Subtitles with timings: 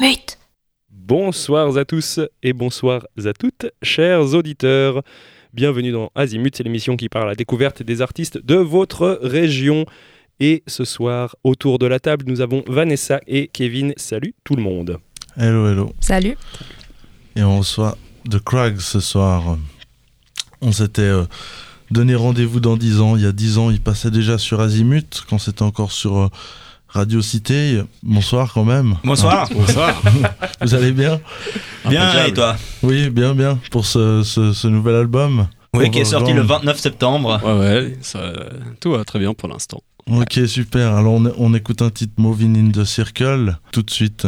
[0.00, 0.38] Mute.
[0.90, 5.02] Bonsoir à tous et bonsoir à toutes, chers auditeurs.
[5.52, 9.86] Bienvenue dans Azimut, c'est l'émission qui parle à la découverte des artistes de votre région.
[10.40, 13.92] Et ce soir, autour de la table, nous avons Vanessa et Kevin.
[13.96, 14.98] Salut tout le monde.
[15.36, 15.92] Hello, hello.
[16.00, 16.36] Salut.
[17.36, 17.96] Et on reçoit
[18.28, 19.58] The Crags ce soir.
[20.60, 21.24] On s'était euh,
[21.90, 23.16] donné rendez-vous dans 10 ans.
[23.16, 26.28] Il y a 10 ans, il passait déjà sur Azimut, quand c'était encore sur euh,
[26.94, 27.82] Radio Cité.
[28.04, 28.94] Bonsoir quand même.
[29.02, 29.48] Bonsoir.
[29.54, 30.00] Bonsoir.
[30.60, 31.20] Vous allez bien
[31.88, 33.58] Bien, et toi Oui, bien, bien.
[33.72, 35.48] Pour ce, ce- ce nouvel album.
[35.74, 37.40] Oui, qui est sorti le 29 septembre.
[37.44, 38.20] Ouais, ouais, ça,
[38.80, 39.82] tout va très bien pour l'instant.
[40.08, 40.94] Ok, super.
[40.94, 44.26] Alors on, on écoute un titre Moving in the Circle tout de suite.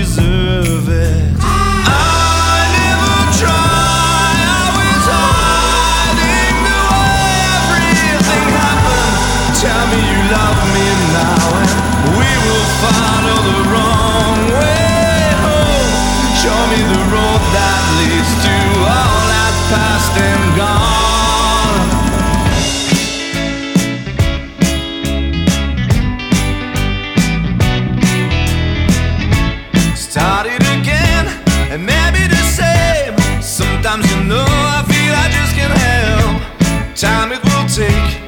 [0.00, 1.29] Deserve it.
[33.90, 36.94] Sometimes you know I feel I just can't help.
[36.94, 38.19] Time it will take,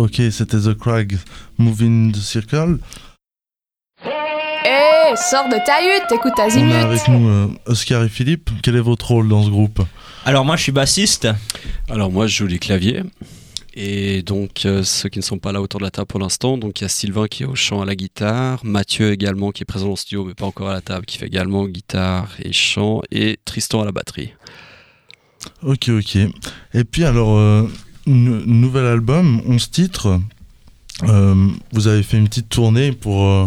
[0.00, 1.18] Ok, c'était The Crags
[1.58, 2.78] Moving in the Circle.
[4.02, 6.72] Hé, sors de ta hutte, écoute On Azimut.
[6.72, 8.48] a avec nous euh, Oscar et Philippe.
[8.62, 9.82] Quel est votre rôle dans ce groupe?
[10.24, 11.28] Alors moi je suis bassiste.
[11.90, 13.02] Alors moi je joue les claviers.
[13.74, 16.56] Et donc euh, ceux qui ne sont pas là autour de la table pour l'instant,
[16.56, 19.64] donc il y a Sylvain qui est au chant à la guitare, Mathieu également qui
[19.64, 22.54] est présent au studio mais pas encore à la table, qui fait également guitare et
[22.54, 24.32] chant, et Tristan à la batterie.
[25.62, 26.16] Ok, ok.
[26.74, 27.68] Et puis alors, euh,
[28.14, 30.20] nouvel album, 11 titres.
[31.08, 33.24] Euh, vous avez fait une petite tournée pour...
[33.26, 33.46] euh,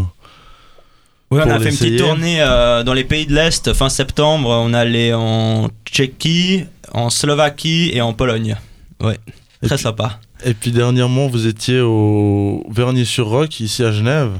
[1.32, 4.50] Oui, on a fait une petite tournée euh, dans les pays de l'Est fin septembre.
[4.50, 6.64] On allait en Tchéquie,
[6.94, 8.56] en Slovaquie et en Pologne.
[9.02, 9.20] Ouais,
[9.62, 10.20] Et très puis- sympa.
[10.46, 14.32] Et puis dernièrement, vous étiez au Vernier-sur-Roc, ici à Genève.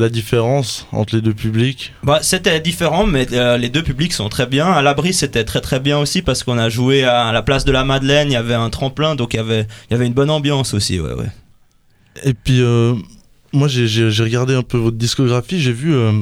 [0.00, 4.30] La différence entre les deux publics Bah, c'était différent, mais euh, les deux publics sont
[4.30, 4.66] très bien.
[4.72, 7.70] À l'abri, c'était très très bien aussi parce qu'on a joué à la place de
[7.72, 8.28] la Madeleine.
[8.30, 10.72] Il y avait un tremplin, donc il y avait, il y avait une bonne ambiance
[10.72, 10.98] aussi.
[10.98, 11.30] Ouais, ouais.
[12.24, 12.94] Et puis, euh,
[13.52, 15.60] moi, j'ai- regardé un peu votre discographie.
[15.60, 16.12] J'ai vu euh,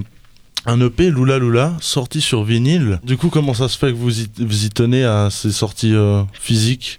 [0.67, 2.99] un EP Lula Lula sorti sur vinyle.
[3.05, 5.95] Du coup, comment ça se fait que vous y, vous y tenez à ces sorties
[5.95, 6.99] euh, physiques?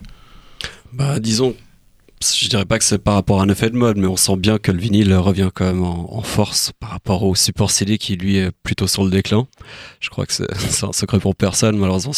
[0.93, 1.55] Bah, disons,
[2.21, 4.35] je dirais pas que c'est par rapport à un effet de mode, mais on sent
[4.37, 8.15] bien que le vinyle revient quand même en, force par rapport au support CD qui
[8.15, 9.47] lui est plutôt sur le déclin.
[9.99, 10.47] Je crois que c'est
[10.83, 11.77] un secret pour personne.
[11.77, 12.13] Malheureusement,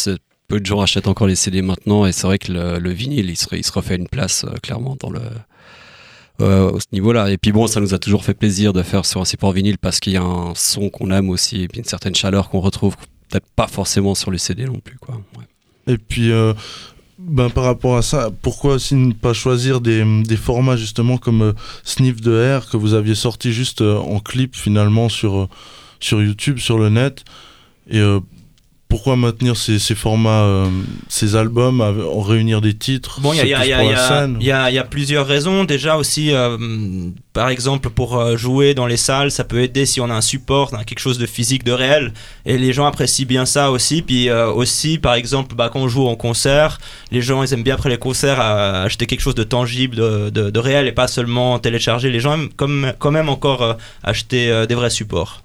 [0.48, 3.30] peu de gens achètent encore les CD maintenant, et c'est vrai que le, le vinyle,
[3.30, 5.20] il se, refait une place euh, clairement dans le
[6.40, 7.30] euh, niveau-là.
[7.30, 9.78] Et puis bon, ça nous a toujours fait plaisir de faire sur un support vinyle
[9.78, 12.60] parce qu'il y a un son qu'on aime aussi, et puis une certaine chaleur qu'on
[12.60, 12.96] retrouve
[13.28, 15.20] peut-être pas forcément sur le CD non plus, quoi.
[15.86, 16.52] Et puis, euh,
[17.28, 21.42] ben, par rapport à ça, pourquoi aussi ne pas choisir des, des formats justement comme
[21.42, 21.52] euh,
[21.84, 25.48] Sniff de Air que vous aviez sorti juste euh, en clip finalement sur, euh,
[26.00, 27.24] sur YouTube, sur le net?
[27.90, 28.00] Et
[28.92, 30.66] pourquoi maintenir ces, ces formats, euh,
[31.08, 35.64] ces albums, en réunir des titres Bon, il y y a- y y plusieurs raisons.
[35.64, 36.58] Déjà aussi, euh,
[37.32, 40.20] par exemple, pour euh, jouer dans les salles, ça peut aider si on a un
[40.20, 42.12] support, quelque chose de physique, de réel.
[42.44, 44.02] Et les gens apprécient bien ça aussi.
[44.02, 46.78] Puis euh, aussi, par exemple, bah, quand on joue en concert,
[47.10, 50.28] les gens ils aiment bien après les concerts à acheter quelque chose de tangible, de,
[50.30, 52.10] de- de réel et pas seulement télécharger.
[52.10, 55.42] Les gens aiment comme, quand même encore acheter des vrais supports.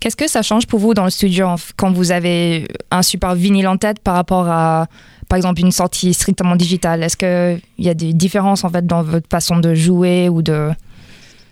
[0.00, 3.68] Qu'est-ce que ça change pour vous dans le studio quand vous avez un support vinyle
[3.68, 4.86] en tête par rapport à,
[5.28, 7.02] par exemple, une sortie strictement digitale?
[7.02, 10.70] Est-ce qu'il y a des différences en fait dans votre façon de jouer ou de...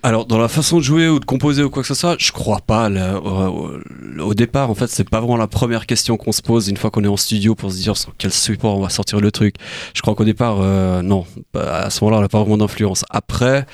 [0.02, 2.30] Alors, dans la façon de jouer ou de composer ou quoi que ce soit, je
[2.32, 2.88] crois pas.
[2.88, 6.90] au, départ, en fait, c'est pas vraiment la première question qu'on se pose une fois
[6.90, 9.56] qu'on est en studio pour se dire sur quel support on va sortir le truc.
[9.94, 11.26] Je crois qu'au départ, euh, non.
[11.52, 13.04] Bah, À ce moment-là, on n'a pas vraiment d'influence.
[13.10, 13.66] Après,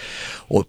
[0.51, 0.65] au-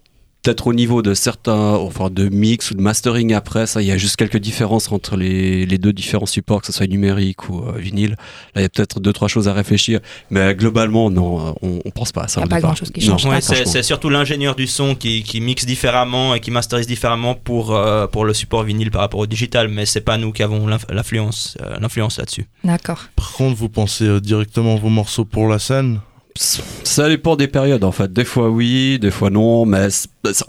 [0.46, 3.92] peut-être au niveau de certains, enfin, de mix ou de mastering après, ça, il y
[3.92, 7.64] a juste quelques différences entre les, les deux différents supports, que ce soit numérique ou
[7.68, 8.12] euh, vinyle.
[8.54, 10.02] Là, il y a peut-être deux, trois choses à réfléchir.
[10.30, 12.42] Mais globalement, non, on, on pense pas à ça.
[12.42, 13.26] Il y a pas grand-chose qui change.
[13.26, 17.34] Ouais, c'est c'est surtout l'ingénieur du son qui, qui mixe différemment et qui masterise différemment
[17.34, 20.44] pour, euh, pour le support vinyle par rapport au digital, mais c'est pas nous qui
[20.44, 22.46] avons l'inf- l'influence euh, l'influence là-dessus.
[22.64, 23.02] D'accord.
[23.16, 26.00] Par contre, vous pensez euh, directement vos morceaux pour la scène?
[26.38, 28.12] Ça dépend des périodes en fait.
[28.12, 29.88] Des fois oui, des fois non, mais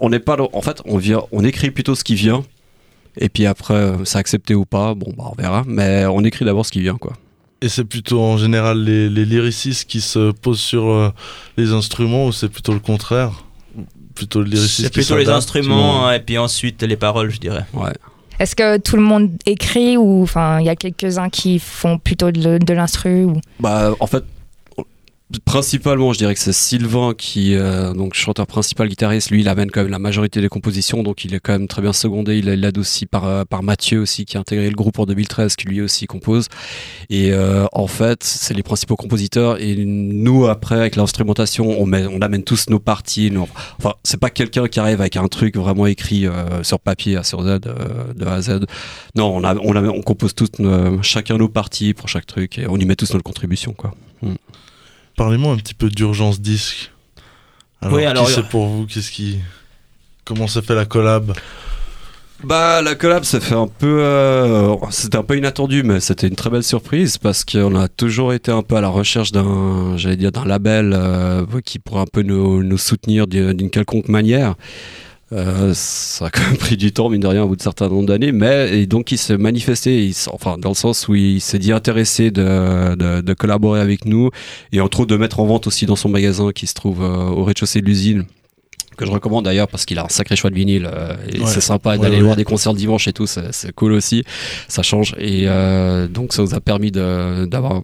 [0.00, 0.36] on n'est pas.
[0.52, 2.42] En fait, on vient, on écrit plutôt ce qui vient,
[3.18, 4.94] et puis après, euh, c'est accepté ou pas.
[4.94, 5.62] Bon, bah on verra.
[5.66, 7.12] Mais on écrit d'abord ce qui vient, quoi.
[7.62, 11.10] Et c'est plutôt en général les, les lyricistes qui se posent sur euh,
[11.56, 13.44] les instruments ou c'est plutôt le contraire?
[14.14, 17.64] Plutôt le lyriciste C'est plutôt les instruments et puis ensuite les paroles, je dirais.
[17.72, 17.92] Ouais.
[18.38, 22.30] Est-ce que tout le monde écrit ou enfin il y a quelques-uns qui font plutôt
[22.30, 23.40] de, de l'instru ou...
[23.60, 24.24] Bah en fait.
[25.44, 29.72] Principalement, je dirais que c'est Sylvain qui, euh, donc chanteur principal, guitariste, lui, il amène
[29.72, 32.38] quand même la majorité des compositions, donc il est quand même très bien secondé.
[32.38, 35.56] Il l'aide aussi par, euh, par Mathieu aussi, qui a intégré le groupe en 2013,
[35.56, 36.46] qui lui aussi compose.
[37.10, 39.60] Et euh, en fait, c'est les principaux compositeurs.
[39.60, 43.32] Et nous, après, avec l'instrumentation, on, on amène tous nos parties.
[43.78, 46.26] Enfin, c'est pas quelqu'un qui arrive avec un truc vraiment écrit
[46.62, 47.58] sur papier, sur Z,
[48.14, 48.60] de A à Z.
[49.16, 52.84] Non, on, on, compose toutes nos- chacun nos parties pour chaque truc et on y
[52.84, 53.92] met tous notre contribution, quoi.
[55.16, 56.92] Parlez-moi un petit peu d'urgence disque.
[57.80, 58.86] Alors, Oui, alors, qui c'est pour vous?
[58.86, 59.38] Qu'est-ce qui
[60.24, 61.32] Comment ça fait la collab?
[62.44, 66.34] Bah la collab ça fait un peu euh, c'était un peu inattendu mais c'était une
[66.34, 70.16] très belle surprise parce qu'on a toujours été un peu à la recherche d'un j'allais
[70.16, 74.54] dire d'un label euh, qui pourrait un peu nous, nous soutenir d'une quelconque manière.
[75.32, 77.88] Euh, ça a quand même pris du temps mine de rien au bout de certains
[77.88, 81.40] nombre d'années mais et donc il s'est manifesté il enfin dans le sens où il
[81.40, 84.30] s'est dit intéressé de, de, de collaborer avec nous
[84.70, 87.08] et entre autres de mettre en vente aussi dans son magasin qui se trouve euh,
[87.30, 88.24] au rez-de-chaussée de l'usine
[88.96, 91.46] que je recommande d'ailleurs parce qu'il a un sacré choix de vinyle euh, et Ouais.
[91.48, 92.22] c'est sympa Ouais, d'aller ouais.
[92.22, 94.22] voir des concerts le dimanche et tout c'est cool aussi
[94.68, 97.82] ça change et euh, donc ça nous a permis d'avoir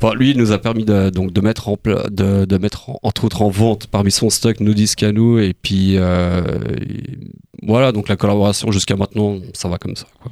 [0.00, 2.90] Enfin, lui, il nous a permis de, donc, de mettre, en, pla- de, de mettre
[2.90, 5.38] en- entre autres en vente parmi son stock nos disques à nous.
[5.38, 6.40] Et puis euh,
[6.80, 7.18] et
[7.66, 10.06] voilà, donc la collaboration jusqu'à maintenant, ça va comme ça.
[10.22, 10.30] quoi.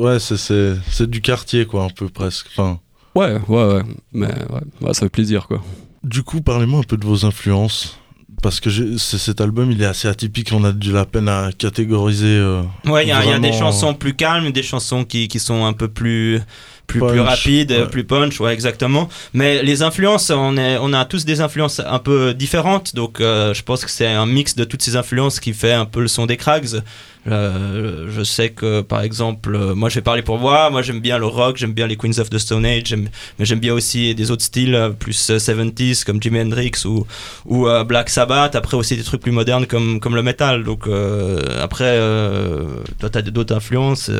[0.00, 2.46] Ouais, c'est- c'est c'est du quartier, quoi, un peu presque.
[2.50, 2.78] Enfin,
[3.14, 3.82] Ouais, ouais, ouais.
[4.12, 5.62] Mais ouais, ouais, ça fait plaisir, quoi.
[6.04, 7.98] du coup, parlez-moi un peu de vos influences.
[8.42, 8.68] Parce que
[8.98, 10.50] cet album, il est assez atypique.
[10.52, 12.26] On a de la peine à catégoriser.
[12.26, 15.04] euh, Ouais, il y, a- il y a des Vraiment- chansons plus calmes, des chansons
[15.04, 16.40] qui, qui sont un peu plus
[16.86, 17.86] plus, plus ouais.
[17.90, 19.08] plus punch, ouais, exactement.
[19.34, 23.54] Mais les influences, on, est, on a tous des influences un peu différentes, donc euh,
[23.54, 26.08] je pense que c'est un mix de toutes ces influences qui fait un peu le
[26.08, 26.82] son des Crags.
[27.28, 31.00] Euh, je sais que par exemple, euh, moi je vais parler pour moi, moi j'aime
[31.00, 34.14] bien le rock, j'aime bien les Queens of the Stone Age, mais j'aime bien aussi
[34.14, 37.04] des autres styles euh, plus euh, 70s comme Jimi Hendrix ou,
[37.44, 40.62] ou euh, Black Sabbath, après aussi des trucs plus modernes comme, comme le metal.
[40.62, 42.64] Donc euh, après, euh,
[43.00, 44.10] toi t'as d'autres influences.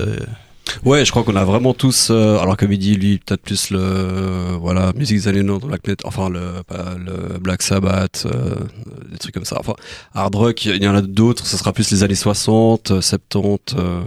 [0.69, 2.09] Euh, Ouais, je crois qu'on a vraiment tous.
[2.11, 5.67] euh, alors comme il dit, lui, peut-être plus le euh, voilà musique des années 90,
[5.67, 8.55] black enfin le, pas le Black Sabbath, euh,
[9.11, 9.57] des trucs comme ça.
[9.61, 9.75] Enfin,
[10.15, 11.47] hard rock, il y en a d'autres.
[11.47, 13.75] Ce sera plus les années 60, euh, 70.
[13.79, 14.03] euh,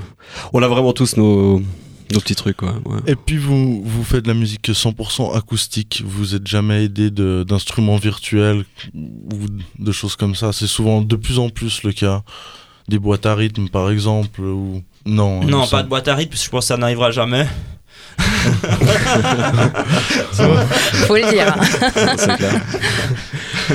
[0.53, 1.61] on a vraiment tous nos
[2.11, 2.73] nos petits trucs, quoi.
[2.85, 2.99] Ouais.
[3.05, 7.97] Et puis vous, vous faites de la musique 100% acoustique, vous êtes jamais aidé d'instruments
[7.97, 9.37] virtuels ou
[9.77, 10.51] de choses comme ça.
[10.51, 12.23] C'est souvent de plus en plus le cas.
[12.87, 15.43] Des boîtes à rythme par exemple ou non.
[15.43, 17.47] Non, pas de boîte à rythme, parce que je pense que ça n'arrivera jamais.
[21.07, 21.55] Faut le dire.
[22.17, 22.61] C'est clair.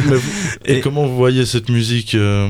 [0.06, 0.30] Mais vous-
[0.64, 2.48] et Et- comment vous voyez cette musique euh,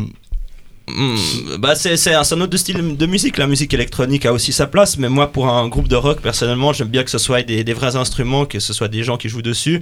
[0.86, 1.16] Hmm,
[1.60, 3.38] bah c'est un, autre style de musique.
[3.38, 6.74] La musique électronique a aussi sa place, mais moi pour un groupe de rock personnellement,
[6.74, 9.30] j'aime bien que ce soit des, des vrais instruments, que ce soit des gens qui
[9.30, 9.80] jouent dessus.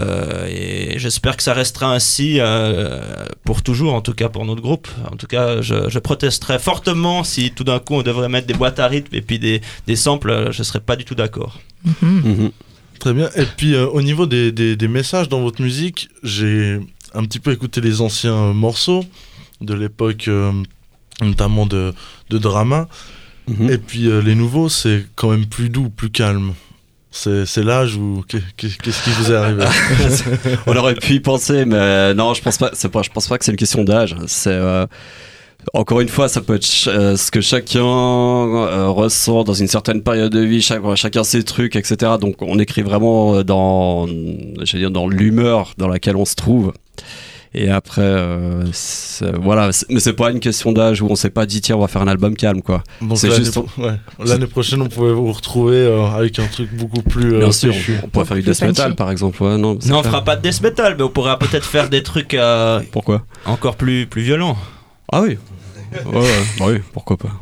[0.00, 3.00] Euh, et j'espère que ça restera ainsi euh,
[3.44, 4.88] pour toujours, en tout cas pour notre groupe.
[5.12, 8.54] En tout cas, je, je protesterais fortement si tout d'un coup on devrait mettre des
[8.54, 10.48] boîtes à rythme et puis des, des samples.
[10.50, 11.60] Je serais pas du tout d'accord.
[11.84, 12.22] Mhm.
[12.24, 12.50] Mhm.
[12.98, 13.30] Très bien.
[13.36, 16.80] Et puis euh, au niveau des, des- des messages dans votre musique, j'ai
[17.14, 19.04] un petit peu écouté les anciens euh, morceaux
[19.60, 20.52] de l'époque, euh,
[21.22, 21.92] notamment de,
[22.30, 22.88] de drama.
[23.48, 23.70] Mhm.
[23.70, 26.52] Et puis euh, les nouveaux, c'est quand même plus doux, plus calme.
[27.12, 29.64] C'est l'âge ou qu'est- qu'est- qu'est-ce qui vous est arrivé?
[30.68, 32.70] On aurait pu y penser, mais non, je pense pas.
[32.72, 33.02] C'est pas.
[33.02, 34.14] Je pense pas que c'est une question d'âge.
[34.28, 34.86] C'est euh,
[35.74, 39.66] encore une fois, ça peut être ch- euh, ce que chacun euh, ressent dans une
[39.66, 40.62] certaine période de vie.
[40.62, 42.12] Chaque, chacun ses trucs, etc.
[42.20, 44.06] Donc, on écrit vraiment euh, dans,
[44.62, 46.72] j'allais dire, dans l'humeur dans laquelle on se trouve.
[47.52, 49.70] Et après, euh, c'est- voilà.
[49.88, 52.00] Mais c'est pas une question d'âge où on s'est pas dit tiens, on va faire
[52.02, 52.84] un album calme, quoi.
[53.16, 53.96] C'est l'année juste- ouais.
[54.24, 57.34] L'année prochaine, on pouvait vous retrouver euh, avec un truc beaucoup plus.
[57.34, 57.96] euh, Bien sûr, péchu.
[58.04, 59.42] on pourrait faire du death metal, par exemple.
[59.42, 62.04] Ouais, non, Non, on fera pas de death metal, mais on pourra peut-être faire des
[62.04, 63.24] trucs euh, Pourquoi?
[63.46, 64.56] encore plus, plus violents.
[65.10, 65.36] Ah oui.
[66.06, 66.28] Ouais, ouais,
[66.60, 67.32] bah oui, pourquoi pas.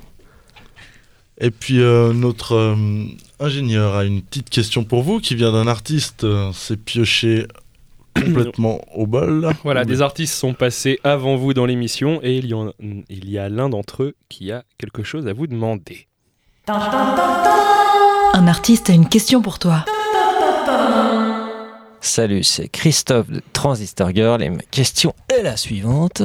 [1.40, 2.74] Et puis euh, notre euh,
[3.40, 6.24] ingénieur a une petite question pour vous qui vient d'un artiste.
[6.24, 7.46] euh, C'est pioché
[8.24, 9.50] complètement au bol.
[9.64, 13.38] Voilà, des artistes sont passés avant vous dans l'émission et il y, en- il y
[13.38, 16.06] a l'un d'entre eux qui a quelque chose à vous demander.
[16.68, 19.84] Un artiste a une question pour toi.
[22.00, 26.22] Salut, c'est Christophe de Transistor Girl et ma question est la suivante.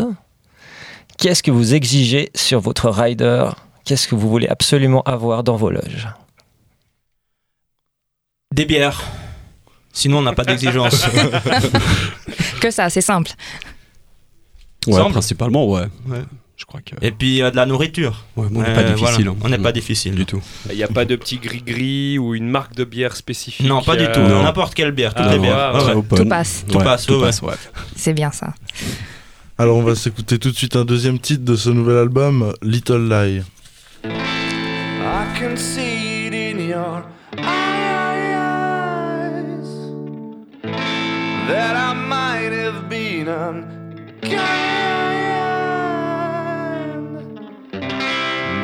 [1.18, 3.50] Qu'est-ce que vous exigez sur votre rider?
[3.86, 6.08] Qu'est-ce que vous voulez absolument avoir dans vos loges?
[8.54, 9.02] Des bières.
[9.94, 11.06] Sinon, on n'a pas d'exigence.
[12.60, 13.32] Que ça, c'est simple.
[14.88, 15.86] Ouais, principalement, ouais.
[16.08, 16.24] Ouais.
[16.56, 16.96] Je crois que.
[17.06, 18.24] Et puis euh, de la nourriture.
[18.38, 19.24] Ouais, mais on n'est Euh, pas difficile.
[19.26, 19.30] voilà.
[19.32, 19.36] hein.
[19.44, 20.42] On n'est pas difficile Du tout.
[20.70, 23.96] Il n'y a pas de petit gris-gris ou une marque de bière spécifique Non, pas
[23.98, 24.22] du euh, tout.
[24.22, 25.74] N'importe quelle bière, toutes Ah, les bières.
[25.76, 26.18] ouais.
[26.18, 26.64] Tout passe.
[26.72, 27.54] Tout passe, tout ouais, passe, ouais.
[27.96, 28.54] C'est bien ça.
[29.58, 33.10] Alors on va s'écouter tout de suite un deuxième titre de ce nouvel album, Little
[33.10, 33.42] Lie.
[34.06, 34.10] I
[35.40, 37.04] can see it in your
[41.48, 43.74] that I might have been unkind,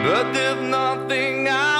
[0.05, 1.78] but there's nothing I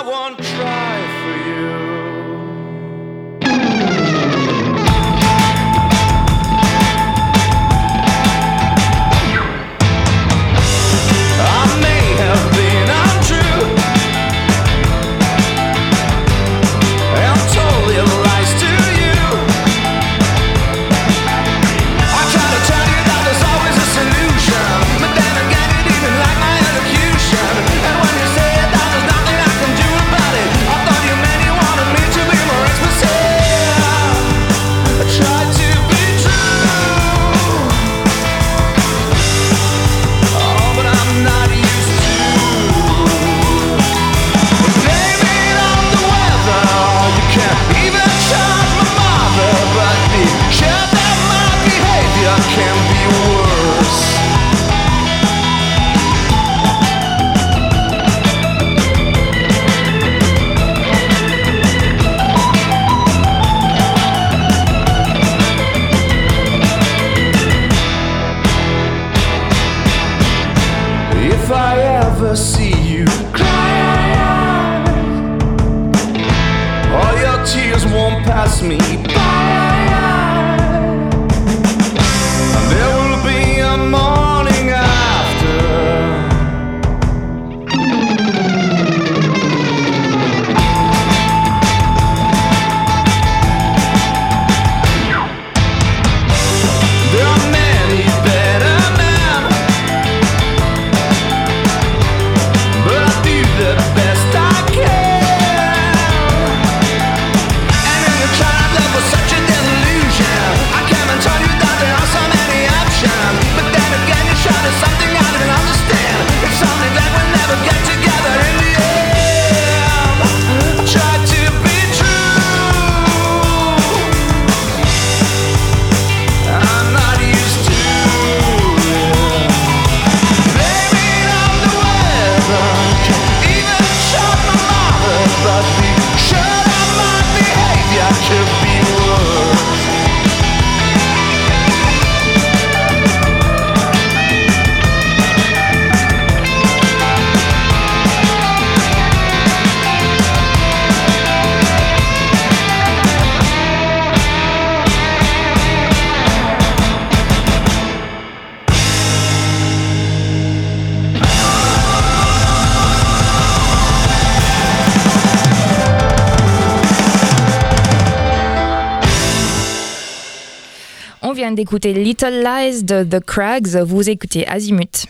[171.60, 173.84] d'écouter Little Lies de The Crags.
[173.84, 175.08] Vous écoutez Azimut.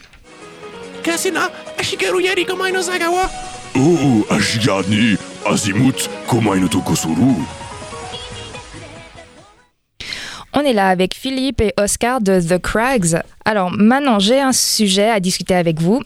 [10.54, 13.22] On est là avec Philippe et Oscar de The Crags.
[13.46, 16.02] Alors maintenant, j'ai un sujet à discuter avec vous.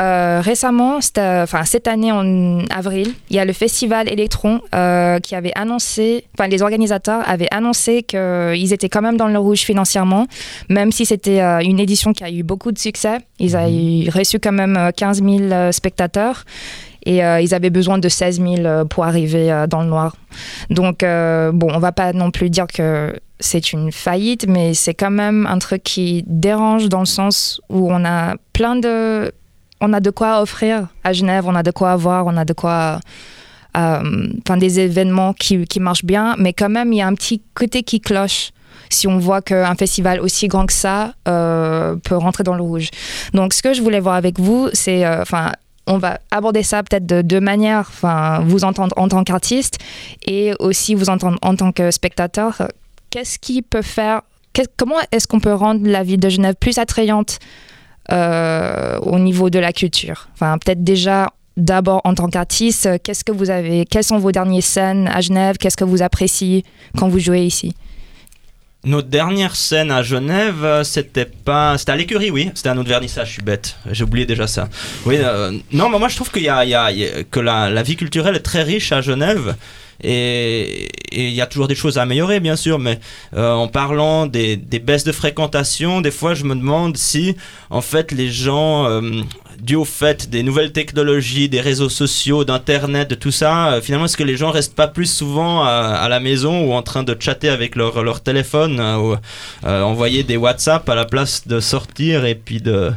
[0.00, 5.18] Euh, récemment, c'était- enfin cette année en avril, il y a le festival Electron euh,
[5.18, 9.60] qui avait annoncé, enfin les organisateurs avaient annoncé qu'ils étaient quand même dans le rouge
[9.60, 10.26] financièrement,
[10.68, 13.18] même si c'était euh, une édition qui a eu beaucoup de succès.
[13.40, 16.44] Ils avaient reçu quand même euh, 15 000 euh, spectateurs
[17.04, 20.14] et euh, ils avaient besoin de 16 000 euh, pour arriver euh, dans le noir.
[20.70, 24.94] Donc euh, bon, on va pas non plus dire que c'est une faillite, mais c'est
[24.94, 29.30] quand même un truc qui dérange dans le sens où on a plein de,
[29.80, 32.52] on a de quoi offrir à Genève, on a de quoi avoir, on a de
[32.52, 33.00] quoi,
[33.76, 37.14] euh, enfin des événements qui, qui marchent bien, mais quand même il y a un
[37.14, 38.50] petit côté qui cloche
[38.90, 42.90] si on voit qu'un festival aussi grand que ça euh, peut rentrer dans le rouge.
[43.34, 45.52] Donc ce que je voulais voir avec vous, c'est, euh, enfin,
[45.86, 49.78] on va aborder ça peut-être de deux manières, enfin, vous entendre en tant qu'artiste
[50.26, 52.68] et aussi vous entendre en tant que spectateur.
[53.10, 54.22] Qu'est-ce qui peut faire,
[54.76, 57.38] comment est-ce qu'on peut rendre la ville de Genève plus attrayante
[58.10, 60.28] euh, au niveau de la culture.
[60.34, 64.32] Enfin, peut-être déjà d'abord en tant qu'artiste, euh, qu'est-ce que vous avez, quelles sont vos
[64.32, 65.56] dernières scènes à Genève?
[65.58, 66.64] Qu'est-ce que vous appréciez
[66.96, 67.74] quand vous jouez ici?
[68.84, 71.76] Notre dernière scène à Genève, euh, c'était pas.
[71.76, 72.50] C'était à l'écurie, oui.
[72.54, 73.76] C'était un autre vernissage, je suis bête.
[73.90, 74.68] J'ai oublié déjà ça.
[75.04, 76.92] Oui, euh, non, mais moi je trouve qu'il y a,
[77.24, 79.56] que la, vie culturelle est très riche à Genève.
[80.00, 83.00] Et il y a toujours des choses à améliorer, bien sûr, mais
[83.34, 87.34] euh, en parlant des, baisses de fréquentation, des fois je me demande si,
[87.70, 88.86] en fait, les gens,
[89.60, 94.04] dû au fait des nouvelles technologies, des réseaux sociaux, d'Internet, de tout ça, euh, finalement,
[94.06, 97.02] est-ce que les gens restent pas plus souvent à, à la maison ou en train
[97.02, 99.16] de chatter avec leur, leur téléphone, euh, ou
[99.66, 102.90] euh, envoyer des WhatsApp à la place de sortir et puis de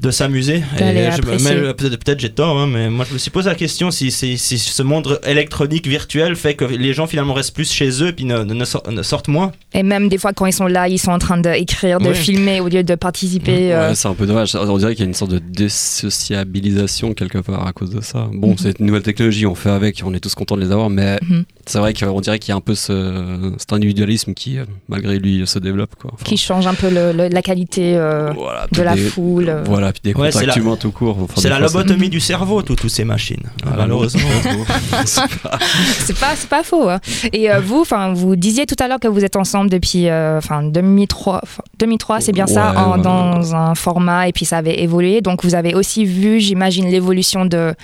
[0.00, 0.64] de s'amuser?
[0.76, 4.36] Peut-être peut-être j'ai tort, hein, mais moi je me suis posé la question si, si,
[4.38, 8.12] si ce monde électronique virtuel fait que les gens finalement restent plus chez eux et
[8.12, 9.52] puis ne, ne, ne sor- ne sortent moins.
[9.74, 12.14] Et même des fois quand ils sont là, ils sont en train d'écrire, de Ouais.
[12.14, 13.72] filmer au lieu de participer.
[13.72, 14.54] euh, Ouais, c'est un peu dommage.
[14.56, 15.38] On dirait qu'il y a une sorte de
[15.82, 18.28] désociabilisation quelque part à cause de ça.
[18.32, 18.58] Bon, Mhm.
[18.58, 21.18] c'est une nouvelle technologie, on fait avec, on est tous contents de les avoir, mais
[21.22, 21.44] Mhm.
[21.66, 25.18] c'est vrai qu'on dirait qu'il y a un peu ce, cet individualisme qui, euh, malgré
[25.18, 25.94] lui, se développe.
[26.00, 26.10] Quoi.
[26.14, 29.48] Enfin, qui change un peu le- le- la qualité euh, voilà, de la des- foule.
[29.48, 29.62] euh.
[29.66, 31.18] Voilà, puis des Ouais, contacts humains tout court.
[31.22, 33.42] Enfin, C'est la fois, lobotomie du cerveau, tout- toutes ces machines.
[33.66, 34.20] Ah, malheureusement.
[35.06, 35.58] C'est pas-
[35.98, 36.88] C'est pas, pas faux.
[36.88, 37.00] hein.
[37.32, 40.38] Et euh, vous, enfin, vous disiez tout à l'heure que vous êtes ensemble depuis, euh,
[40.38, 41.40] enfin, 2003.
[41.42, 44.80] enfin, 2003, c'est bien ça, Ouais, en- ouais, dans un format et puis ça avait
[44.82, 45.20] évolué.
[45.20, 47.74] Donc vous avez aussi vu, j'imagine, l'évolution de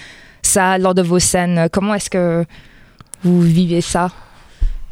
[0.43, 1.69] ça lors de vos scènes.
[1.73, 2.45] Comment est-ce que
[3.25, 4.11] vous vivez ça?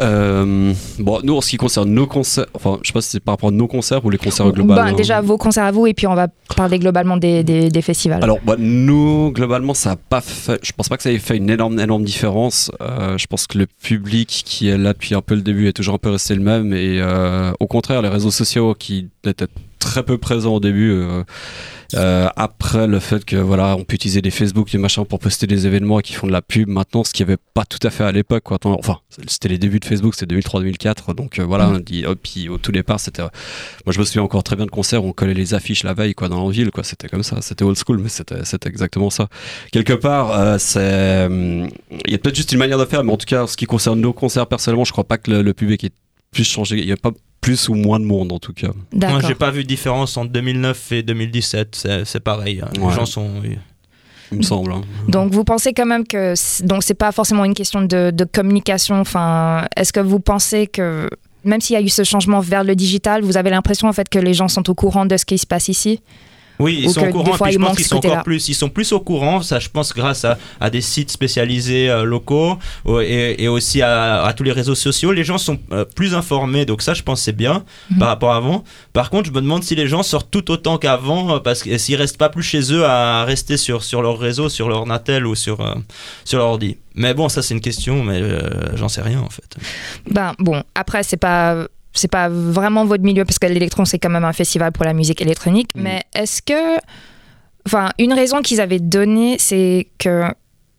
[0.02, 3.20] Euh, bon, nous, en ce qui concerne nos concerts, enfin, je sais pas si c'est
[3.20, 4.90] par rapport à nos concerts ou les concerts globalement.
[4.90, 7.80] Ben, Déjà vos concerts à vous et puis on va parler globalement des, des- des
[7.80, 8.22] festivals.
[8.22, 10.60] Alors, bah, nous, globalement, ça a pas fait.
[10.62, 12.70] Je pense pas que ça ait fait une énorme, énorme différence.
[12.82, 15.72] Euh, je pense que le public qui est là depuis un peu le début est
[15.72, 16.74] toujours un peu resté le même.
[16.74, 19.46] Et euh, au contraire, les réseaux sociaux qui étaient
[19.78, 21.22] très peu présents au début, euh,
[21.94, 25.46] euh, après le fait que voilà, on peut utiliser des Facebook, des machins pour poster
[25.46, 27.78] des événements et qui font de la pub maintenant, ce qu'il n'y avait pas tout
[27.82, 28.42] à fait à l'époque.
[28.44, 28.58] quoi.
[28.64, 31.14] Enfin, c'était les débuts de Facebook, c'était 2003-2004.
[31.14, 33.22] Donc euh, voilà, on dit, oh, puis au tout départ, c'était.
[33.22, 33.30] Moi,
[33.92, 36.14] je me souviens encore très bien de concerts où on collait les affiches la veille,
[36.14, 36.82] quoi, dans la ville, quoi.
[36.82, 37.40] C'était comme ça.
[37.42, 39.28] C'était old school, mais c'était, c'était exactement ça.
[39.72, 41.26] Quelque part, c'est.
[41.26, 41.68] hum,
[42.06, 43.56] Il y a peut-être juste une manière de faire, mais en tout cas, en ce
[43.56, 45.90] qui concerne nos concerts, personnellement, je crois pas que le, le public ait
[46.32, 46.78] plus changé.
[46.78, 47.12] Il n'y a pas
[47.46, 48.72] plus ou moins de monde, en tout cas.
[48.92, 51.74] Moi, j'ai pas vu de différence entre 2009 et 2017.
[51.76, 52.60] C'est c'est pareil.
[52.62, 52.68] hein.
[52.80, 52.88] Ouais.
[52.88, 53.30] Les gens sont.
[54.32, 54.72] Il me semble.
[54.72, 54.80] hein.
[55.08, 56.34] Donc vous pensez quand même que
[56.66, 58.98] donc c'est pas forcément une question de, de communication.
[59.00, 61.08] Enfin, est-ce que vous pensez que
[61.44, 64.08] même s'il y a eu ce changement vers le digital, vous avez l'impression en fait
[64.08, 66.00] que les gens sont au courant de ce qui se passe ici?
[66.58, 67.34] Oui, ils sont au courant.
[67.34, 68.48] et fois, puis je pense qu'ils sont encore plus.
[68.48, 69.42] Ils sont plus au courant.
[69.42, 72.58] Ça, je pense, grâce à, à des sites spécialisés euh, locaux
[73.02, 75.12] et, et aussi à, à tous les réseaux sociaux.
[75.12, 76.64] Les gens sont euh, plus informés.
[76.64, 77.98] Donc ça, je pense, c'est bien Mhm.
[77.98, 78.64] par rapport à avant.
[78.92, 81.76] Par contre, je me demande si les gens sortent tout autant qu'avant, euh, parce que
[81.78, 85.26] s'ils restent pas plus chez eux à rester sur sur leur réseau, sur leur Natel
[85.26, 85.74] ou sur euh,
[86.24, 86.76] sur leur ordi.
[86.94, 88.22] Mais bon, ça c'est une question, mais
[88.74, 89.56] j'en sais rien en fait.
[90.10, 91.66] Ben bon, après c'est pas
[91.98, 94.92] c'est pas vraiment votre milieu parce que l'électron c'est quand même un festival pour la
[94.92, 95.70] musique électronique.
[95.74, 95.82] Mm.
[95.82, 96.76] Mais est-ce que,
[97.66, 100.24] enfin, une raison qu'ils avaient donnée, c'est que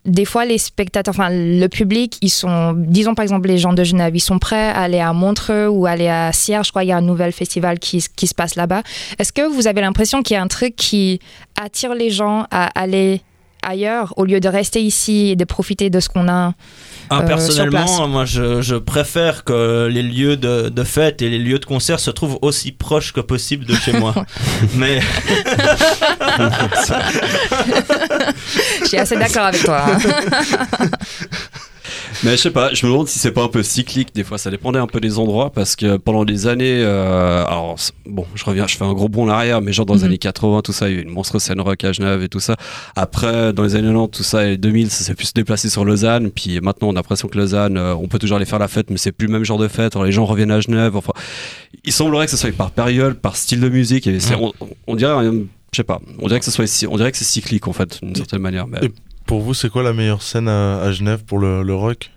[0.04, 3.84] des fois les spectateurs, enfin le public, ils sont, disons par exemple les gens de
[3.84, 6.64] Genève, ils sont prêts à aller à Montreux ou aller à Sierre.
[6.64, 8.82] Je crois qu'il y a un nouvel festival qui, qui se passe là-bas.
[9.18, 11.20] Est-ce que vous avez l'impression qu'il y a un truc qui
[11.60, 13.20] attire les gens à aller
[13.68, 16.54] ailleurs au lieu de rester ici et de profiter de ce qu'on a
[17.10, 17.46] Ah, euh, sur place.
[17.46, 21.64] personnellement, moi je, je préfère que les lieux de, de fête et les lieux de
[21.64, 24.14] concert se trouvent aussi proches que possible de chez moi.
[24.74, 25.00] Mais
[28.82, 29.84] Je suis assez d'accord avec toi.
[29.86, 29.98] hein.
[32.24, 34.38] Mais je sais pas, je me demande si c'est pas un peu cyclique des fois.
[34.38, 37.76] Ça dépendait un peu des endroits parce que pendant des années, euh, alors
[38.06, 40.06] bon, je reviens, je fais un gros bond en arrière, mais genre dans les Mhm.
[40.06, 42.28] années 80, tout ça, il y a eu une monstre scène rock à Genève et
[42.28, 42.56] tout ça.
[42.96, 46.30] Après, dans les années 90, tout ça et 2000, ça s'est plus déplacé sur Lausanne.
[46.30, 48.90] Puis maintenant, on a l'impression que Lausanne, euh, on peut toujours aller faire la fête,
[48.90, 49.94] mais c'est plus le même genre de fête.
[49.94, 50.96] Alors les gens reviennent à Genève.
[50.96, 51.12] Enfin,
[51.84, 54.06] il semblerait que ce soit par période, par style de musique.
[54.06, 54.52] Et on,
[54.86, 57.24] on dirait, euh, je sais pas, on dirait que ce soit, on dirait que c'est
[57.24, 58.66] cyclique en fait, d'une certaine manière.
[58.66, 58.90] Mais, Et-
[59.28, 62.10] Pour vous, c'est quoi la meilleure scène à, à Genève pour le, le rock?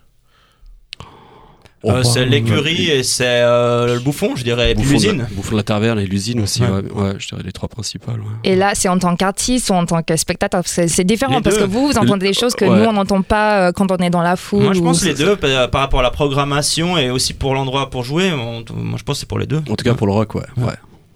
[1.83, 5.17] Euh, c'est l'écurie et c'est euh, le bouffon, je dirais, et puis l'usine.
[5.17, 6.69] la, Bouffon de la Taverne et l'usine aussi, Ouais.
[6.69, 6.91] ouais.
[6.91, 8.19] ouais, je dirais les trois principales.
[8.19, 8.27] ouais.
[8.43, 10.61] Et là, c'est en tant qu'artiste ou en tant que spectateur?
[10.67, 11.63] C'est différent Les parce deux.
[11.63, 12.77] que vous, vous entendez des choses que Ouais.
[12.79, 14.63] nous, on n'entend pas euh, quand on est dans la foule.
[14.63, 17.55] Moi je ou- pense les deux par par rapport à la programmation et aussi pour
[17.55, 18.31] l'endroit pour jouer.
[18.31, 19.63] on- moi je pense que c'est pour les deux.
[19.67, 20.43] En tout cas pour le rock, ouais.
[20.57, 20.73] ouais.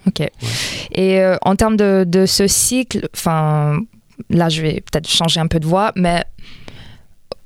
[0.08, 0.28] Ok.
[0.94, 3.82] Et euh, en termes de, de ce cycle, enfin,
[4.30, 6.24] là, je vais peut-être changer un peu de voix, mais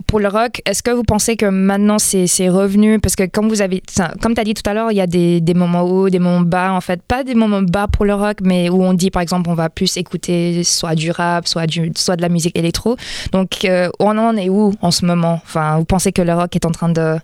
[0.08, 3.00] pour le rock, est-ce que vous pensez que maintenant c'est revenu?
[3.00, 3.84] Parce que comme vous avez,
[4.22, 6.18] comme tu as dit tout à l'heure, il y a des, des moments hauts, des
[6.18, 9.12] moments bas, en fait, pas des moments bas pour le rock, mais où on dit
[9.12, 12.58] par exemple on va plus écouter soit du rap, soit, du, soit de la musique
[12.58, 12.96] électro.
[13.34, 15.42] Donc euh, on en est où en ce moment?
[15.44, 17.18] Enfin, vous pensez que le rock est en train de,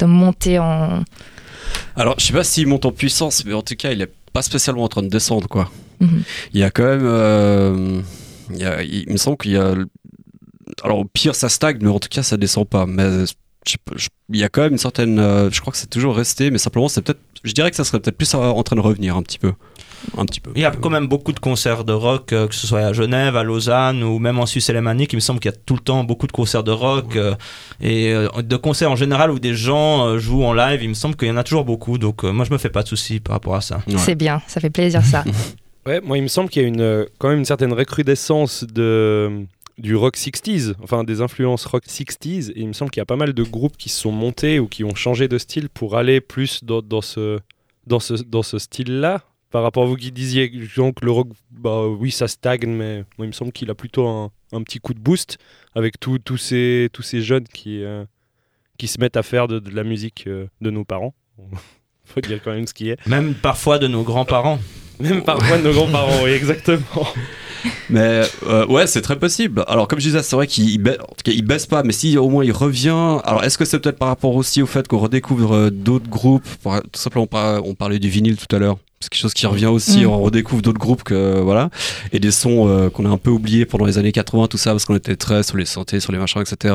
[0.00, 1.04] de monter en.
[1.94, 4.42] Alors, je sais pas s'il monte en puissance, mais en tout cas, il est pas
[4.42, 5.70] spécialement en train de descendre, quoi.
[6.00, 6.22] Mhm.
[6.52, 7.04] Il y a quand même.
[7.04, 8.00] euh,
[8.50, 9.74] il, y a- il me semble qu'il y a.
[10.82, 12.86] Alors, au pire, ça stagne, mais en tout cas, ça descend pas.
[12.86, 13.24] Mais
[13.66, 15.18] je- il y a quand même une certaine.
[15.18, 17.20] euh, je crois que c'est toujours resté, mais simplement, c'est peut-être.
[17.44, 19.52] Je dirais que ça serait peut-être plus en train de revenir un petit peu.
[20.18, 20.50] Un petit peu.
[20.54, 22.92] Il y a quand même beaucoup de concerts de rock, euh, que ce soit à
[22.94, 25.12] Genève, à Lausanne ou même en Suisse alémanique.
[25.12, 27.34] Il me semble qu'il y a tout le temps beaucoup de concerts de rock euh,
[27.82, 30.82] et euh, de concerts en général où des gens euh, jouent en live.
[30.82, 31.96] Il me semble qu'il y en a toujours beaucoup.
[31.98, 33.76] Donc euh, moi je me fais pas de soucis par rapport à ça.
[33.86, 33.94] Ouais.
[33.98, 35.24] C'est bien, ça fait plaisir ça.
[35.86, 38.64] Ouais, moi, il me semble qu'il y a une, euh, quand même une certaine recrudescence
[38.64, 39.44] de,
[39.76, 42.50] du rock 60s, enfin des influences rock 60s.
[42.50, 44.58] Et il me semble qu'il y a pas mal de groupes qui se sont montés
[44.58, 47.38] ou qui ont changé de style pour aller plus dans, ce,
[47.86, 49.22] dans ce, dans ce style-là.
[49.50, 53.26] Par rapport à vous qui disiez donc le rock, bah oui, ça stagne, mais moi,
[53.26, 55.38] il me semble qu'il a plutôt un, un petit coup de boost
[55.74, 58.04] avec tous ces, tous ces jeunes qui, euh,
[58.78, 61.14] qui se mettent à faire de, la musique euh, de nos parents.
[62.04, 63.06] Faut dire quand même ce qui est.
[63.06, 64.58] Même parfois de nos grands-parents.
[65.00, 67.06] Même parfois de nos grands-parents, oui, exactement.
[67.90, 69.64] Mais euh, ouais, c'est très possible.
[69.68, 70.96] Alors, comme je disais, c'est vrai qu'il il ba-
[71.44, 73.18] baisse pas, mais si au moins il revient.
[73.24, 76.44] Alors, est-ce que c'est peut-être par rapport aussi au fait qu'on redécouvre euh, d'autres groupes?
[76.62, 78.76] Par- Tout simplement, on par- on parlait du vinyle tout à l'heure.
[79.00, 80.04] C'est quelque chose qui revient aussi.
[80.04, 80.08] Mm.
[80.08, 81.68] On redécouvre d'autres groupes que voilà
[82.12, 84.70] et des sons euh, qu'on a un peu oubliés pendant les années 80, tout ça,
[84.70, 86.74] parce qu'on était très sur les santé, sur les machins, etc.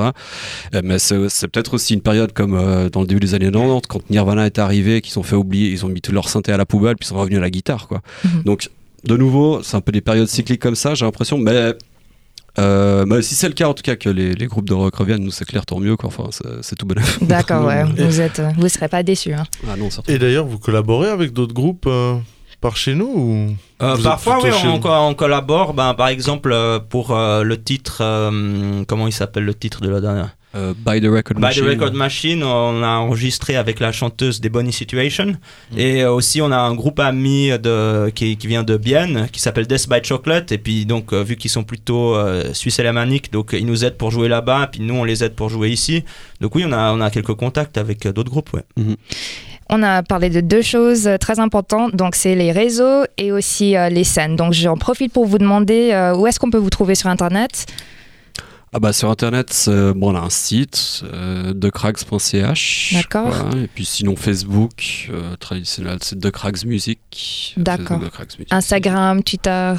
[0.84, 2.52] Mais c'est peut-être aussi une période comme
[2.92, 5.86] dans le début des années 90, quand Nirvana est arrivé, qu'ils ont fait oublier, ils
[5.86, 7.88] ont mis tout leur synthé à la poubelle, puis ils sont revenus à la guitare,
[7.88, 8.02] quoi.
[8.24, 8.44] Mhm.
[8.44, 8.70] Donc
[9.04, 11.74] de nouveau, c'est un peu des périodes cycliques comme ça, j'ai l'impression, mais,
[12.58, 14.96] euh, mais si c'est le cas, en tout cas, que les, les groupes de rock
[14.96, 16.08] reviennent, nous c'est clair, tant mieux, quoi.
[16.10, 16.30] Enfin,
[16.62, 16.96] c'est- tout bon.
[17.22, 17.84] D'accord, ouais.
[17.84, 19.34] Vous êtes, vous serez pas déçus.
[19.34, 19.44] Hein.
[19.68, 20.16] Ah non, certainement.
[20.16, 22.16] Et d'ailleurs, vous collaborez avec d'autres groupes euh,
[22.62, 24.50] par chez nous ou Euh, parfois, oui,
[24.84, 25.74] on, collabore.
[25.74, 29.90] Ben, par exemple, euh, pour euh, le titre, euh, comment il s'appelle le titre de
[29.90, 30.36] la dernière?
[30.56, 31.64] Euh, By the Record By Machine.
[31.64, 35.34] the Record Machine, on a enregistré avec la chanteuse des Bonnie Situation.
[35.78, 39.40] Et euh, aussi, on a un groupe ami de, qui, qui vient de Bienne, qui
[39.40, 40.52] s'appelle Death by Chocolate.
[40.52, 43.98] Et puis, donc, euh, vu qu'ils sont plutôt euh, suisses alémaniques, donc ils nous aident
[43.98, 44.70] pour jouer là-bas.
[44.72, 46.04] Puis nous, on les aide pour jouer ici.
[46.42, 48.52] Donc, oui, on a, on a quelques contacts avec d'autres groupes.
[48.54, 48.64] Ouais.
[49.72, 53.90] On a parlé de deux choses très importantes, donc c'est les réseaux et aussi euh,
[53.90, 54.36] les scènes.
[54.36, 57.68] Donc j'en profite pour vous demander euh, où est-ce qu'on peut vous trouver sur Internet?
[58.72, 62.94] Ah bah sur internet, c'est- bon, on a un site, euh, decrags.ch.
[62.94, 63.30] D'accord.
[63.30, 67.56] Voilà, et puis sinon Facebook, euh, traditionnel, c'est Decrags Music.
[67.58, 68.00] D'accord.
[68.52, 69.74] Instagram, Twitter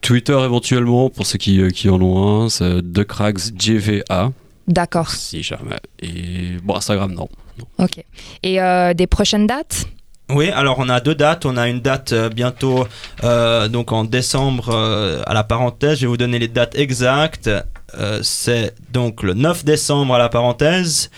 [0.00, 4.32] Twitter éventuellement, pour ceux qui, euh, qui en ont un, c'est decragsGVA,
[4.68, 5.76] D'accord, si jamais.
[6.00, 7.28] Et bon, Instagram, non.
[7.78, 8.02] ok.
[8.42, 9.86] Et euh, des prochaines dates?
[10.28, 11.46] Oui, alors on a deux dates.
[11.46, 12.86] On a une date euh, bientôt,
[13.22, 15.98] euh, donc en décembre, euh, à la parenthèse.
[15.98, 17.48] Je vais vous donner les dates exactes.
[17.94, 21.10] Euh, c'est donc le 9 décembre à la parenthèse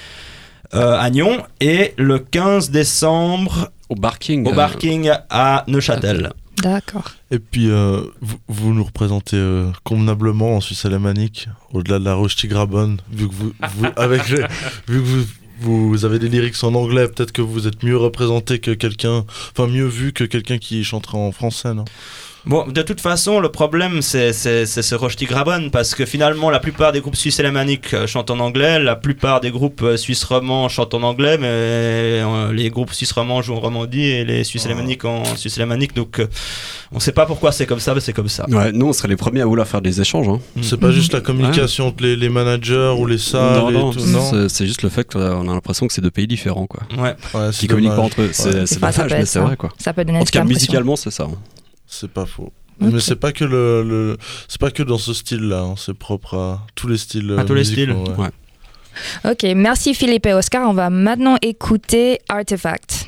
[0.74, 4.46] euh, à Nyon et le 15 décembre Au Barking.
[4.46, 6.32] au euh, Barking à Neuchâtel.
[6.62, 7.10] D'accord.
[7.30, 12.14] Et puis, euh, vous, vous nous représentez euh, convenablement en Suisse alémanique, au-delà de la
[12.14, 14.44] Roche Tigrabonne, vu que vous, vous- avec les-
[14.88, 15.06] vu que
[15.60, 19.24] vous, vous avez des lyrics en anglais, peut-être que vous êtes mieux représenté que quelqu'un,
[19.52, 21.84] enfin mieux vu que quelqu'un qui chanterait en français, non?
[22.46, 26.92] Bon, de toute façon, le problème, c'est ce Rochti Graben, parce que finalement, la plupart
[26.92, 30.68] des groupes suisses alémaniques euh, chantent en anglais, la plupart des groupes euh, suisses romands
[30.70, 34.64] chantent en anglais, mais euh, les groupes suisses romands jouent en romandie et les suisses
[34.64, 36.26] alémaniques en suisse alémanique, donc euh,
[36.92, 38.48] on sait pas pourquoi c'est comme ça, mais c'est comme ça.
[38.48, 40.28] Ouais, nous, on serait les premiers à vouloir faire des échanges.
[40.28, 40.38] Hein.
[40.62, 43.92] C'est pas juste la communication entre les, les managers ou les salles non, et non,
[43.92, 46.80] tout, non c'est- juste le fait qu'on a l'impression que c'est deux pays différents, quoi.
[46.96, 47.14] Ouais.
[47.34, 48.06] Ouais, Qui communiquent pas dommage.
[48.12, 48.30] entre eux.
[48.32, 49.70] C'est dommage, mais c'est vrai, quoi.
[49.78, 51.24] Ça peut donner En tout cas, musicalement, c'est ça.
[51.24, 51.36] hein.
[51.88, 52.52] C'est pas faux.
[52.80, 55.62] Mais c'est pas que le, le- c'est pas que dans ce style-là.
[55.62, 57.34] hein, C'est propre à tous les styles.
[57.36, 57.90] À tous les styles.
[57.92, 58.14] ouais.
[58.16, 59.30] Ouais.
[59.32, 60.68] Ok, merci Philippe et Oscar.
[60.68, 63.07] On va maintenant écouter Artifact.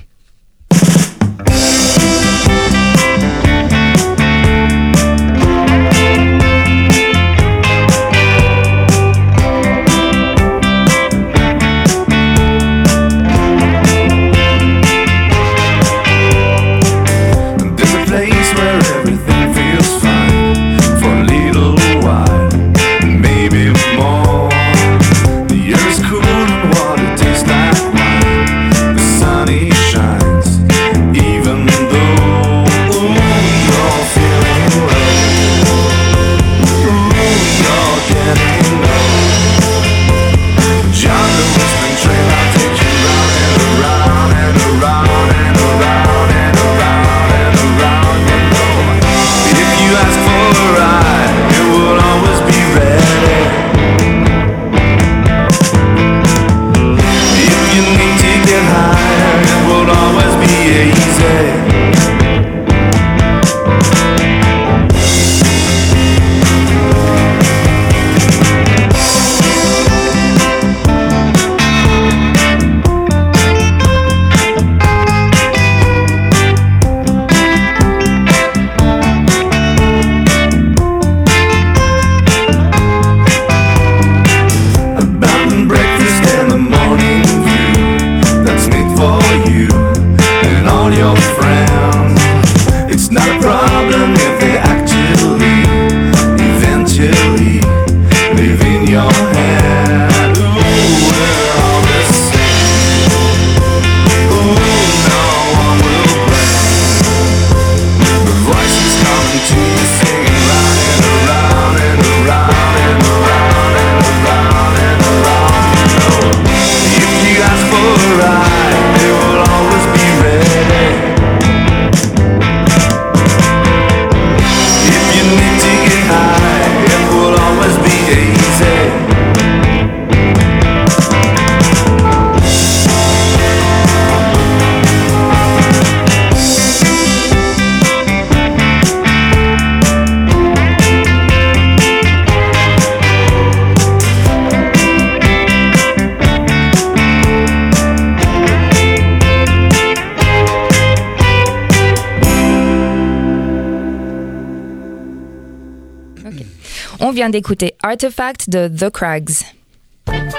[157.20, 159.30] Vient d'écouter Artifact de The Crags.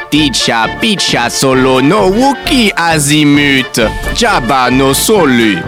[0.09, 3.79] Ticha picha solo no wuki azimut.
[4.15, 5.59] Jabba no solu.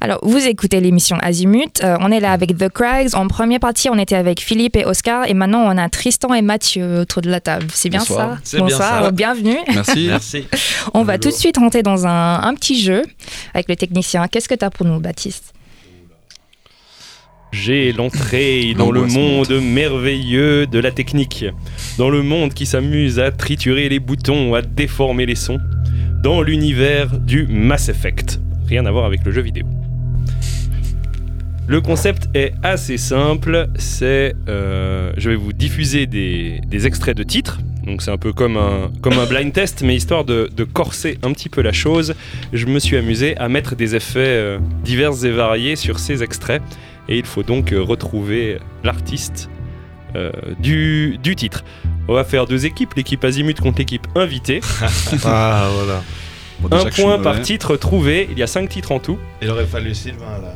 [0.00, 1.82] Alors, vous écoutez l'émission Azimut.
[1.82, 3.14] Euh, on est là avec The Crags.
[3.14, 5.28] En première partie, on était avec Philippe et Oscar.
[5.28, 7.66] Et maintenant, on a Tristan et Mathieu autour de la table.
[7.74, 8.36] C'est bien Bonsoir.
[8.36, 9.10] ça C'est bien Bonsoir, ça.
[9.10, 9.58] bienvenue.
[9.68, 10.06] Merci.
[10.08, 10.44] Merci.
[10.94, 13.02] On va tout de suite rentrer dans un, un petit jeu
[13.52, 14.28] avec le technicien.
[14.28, 15.52] Qu'est-ce que tu as pour nous, Baptiste?
[17.54, 21.44] J'ai l'entrée dans le monde merveilleux de la technique,
[21.98, 25.60] dans le monde qui s'amuse à triturer les boutons, à déformer les sons,
[26.20, 28.40] dans l'univers du Mass Effect.
[28.66, 29.66] Rien à voir avec le jeu vidéo.
[31.68, 37.22] Le concept est assez simple, c'est euh, je vais vous diffuser des, des extraits de
[37.22, 40.64] titres, donc c'est un peu comme un, comme un blind test, mais histoire de, de
[40.64, 42.14] corser un petit peu la chose,
[42.52, 46.60] je me suis amusé à mettre des effets euh, divers et variés sur ces extraits,
[47.08, 49.48] et il faut donc euh, retrouver l'artiste
[50.16, 51.64] euh, du, du titre.
[52.08, 54.60] On va faire deux équipes, l'équipe Azimut contre l'équipe invitée.
[55.24, 56.02] Ah, voilà.
[56.60, 59.18] Bon, un point par titre trouvé, il y a cinq titres en tout.
[59.42, 60.54] Il aurait fallu Sylvain là.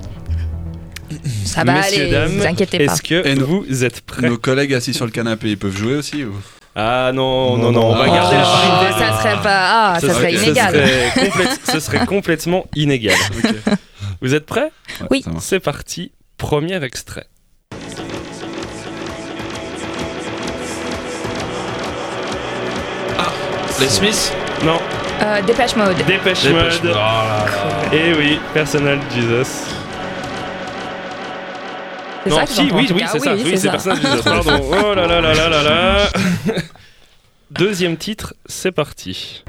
[1.44, 2.92] Ça va Messieurs, aller, dames, vous inquiétez pas.
[2.92, 5.76] Est-ce que Et nos- vous êtes prêts Nos collègues assis sur le canapé, ils peuvent
[5.76, 6.34] jouer aussi ou?
[6.76, 8.98] Ah non, non, Non, non, on va garder la Oh, parité.
[9.04, 9.94] ça serait pas.
[9.94, 10.74] Ah, ça, serait ce inégal.
[10.74, 13.16] serait complète- ce serait complètement inégal.
[14.20, 15.24] Vous êtes prêts Ouais, Oui.
[15.40, 17.26] C'est parti, premier extrait.
[23.80, 24.32] Les Smiths
[24.64, 24.78] Non,
[25.22, 25.96] Euh, Dépêche Mode.
[25.98, 26.64] Dépêche Dépêche Mode.
[26.64, 26.80] Mode.
[26.84, 27.46] Oh là là.
[27.92, 29.50] Eh oui, Personal Jesus.
[32.24, 33.32] C'est non, ça que si, en oui, oui, c'est ça.
[33.34, 34.22] Oui, Oui, c'est personnage Jesus.
[34.24, 34.60] Pardon.
[34.70, 35.96] Oh là là là là là là.
[37.58, 39.42] Deuxième titre, c'est parti.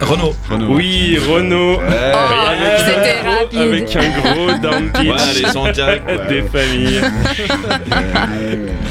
[0.00, 0.34] Renault.
[0.68, 1.78] Oui, Renault.
[1.78, 1.86] Ouais.
[1.86, 3.58] Avec, c'était un gros- rapide.
[3.58, 6.04] avec un gros down pitch Ouais, les Santiago.
[6.28, 7.00] des familles.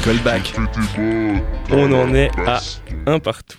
[0.04, 0.52] Callback.
[1.70, 2.60] On en est à
[3.06, 3.58] un partout.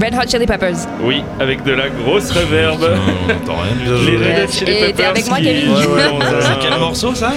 [0.00, 0.76] Red Hot Chili Peppers.
[1.02, 2.82] Oui, avec de la grosse reverb.
[2.82, 4.22] On n'entend rien du Les tout.
[4.24, 4.52] Red Hot.
[4.52, 5.70] Chili Et t'es Peppers avec moi, qui- Kevin.
[5.70, 7.32] Ouais, ouais, C'est quel morceau ça?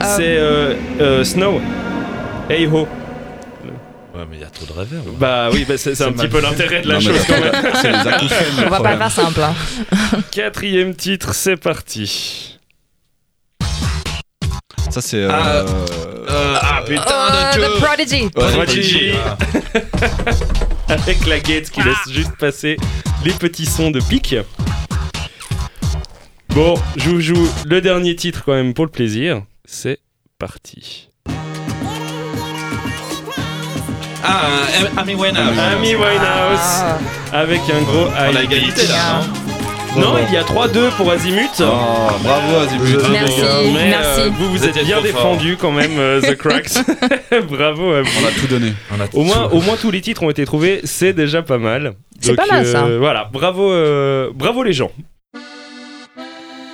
[0.00, 1.60] C'est euh, euh, Snow.
[2.48, 2.86] Hey ho.
[4.14, 5.04] Ouais, mais il y a trop de reverb.
[5.18, 7.52] Bah oui, bah c'est un petit peu l'intérêt de la Non, chose quand même.
[7.62, 9.40] Les On va pas faire simple.
[9.42, 9.54] hein.
[10.32, 12.58] Quatrième titre, c'est parti.
[14.90, 15.18] Ça, c'est.
[15.18, 15.64] euh, Ah.
[16.30, 18.22] Euh, ah putain Euh, de The Prodigy.
[18.36, 19.10] Ouais, Prodigy.
[19.24, 19.36] Ah.
[20.94, 22.76] Avec la gate qui laisse juste passer
[23.24, 24.34] les petits sons de pique.
[26.48, 29.42] Bon, je vous joue le dernier titre quand même pour le plaisir.
[29.70, 29.98] C'est
[30.38, 31.10] parti.
[34.24, 34.46] Ah,
[34.82, 35.58] euh, Amy Winehouse.
[35.58, 36.98] Amy Winehouse Ah.
[37.32, 39.20] avec un gros On a égalité là,
[39.94, 41.50] non Non, il y a 3-2 pour Azimut.
[41.60, 41.64] Oh,
[42.22, 42.98] bravo Azimut.
[43.10, 43.40] Merci,
[43.74, 44.20] Mais, merci.
[44.20, 46.70] euh, vous vous Vous êtes bien défendu quand même, euh, The Cracks.
[47.50, 48.08] Bravo à vous.
[48.22, 48.72] On a tout donné.
[48.90, 51.42] On a Au moins, tout- au moins tous les titres ont été trouvés, c'est déjà
[51.42, 51.92] pas mal.
[52.20, 52.84] C'est pas mal, ça.
[52.86, 54.90] euh, Voilà, bravo, euh, bravo les gens.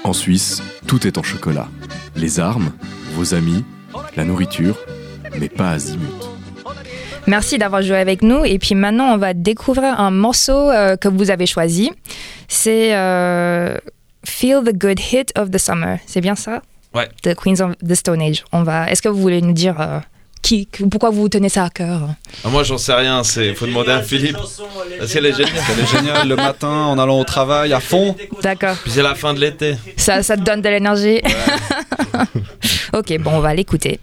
[0.07, 1.67] En Suisse, tout est en chocolat.
[2.15, 2.73] Les armes,
[3.15, 3.65] vos amis,
[4.17, 4.79] la nourriture,
[5.41, 6.13] mais pas Azimut.
[7.27, 8.45] Merci d'avoir joué avec nous.
[8.45, 11.91] Et puis maintenant, on va découvrir un morceau euh, que vous avez choisi.
[12.49, 13.79] C'est euh,
[14.27, 15.99] Feel the Good Hit of the Summer.
[16.05, 16.61] C'est bien ça?
[16.95, 17.09] Ouais.
[17.23, 18.45] The Queens of the Stone Age.
[18.53, 18.91] On va.
[18.91, 20.01] Est-ce que vous voulez nous dire euh,
[20.45, 22.03] qui, pourquoi vous tenez ça à cœur
[22.45, 24.37] Ah, Moi j'en sais rien, c'est faut demander à Philippe.
[24.37, 25.55] Parce qu'elle est géniale.
[25.73, 28.15] Elle est géniale le matin en allant au travail à fond.
[28.43, 28.77] D'accord.
[28.83, 29.77] Puis c'est la fin de l'été.
[29.97, 31.23] Ça, ça te donne de l'énergie.
[32.93, 34.01] ok, bon, on va l'écouter.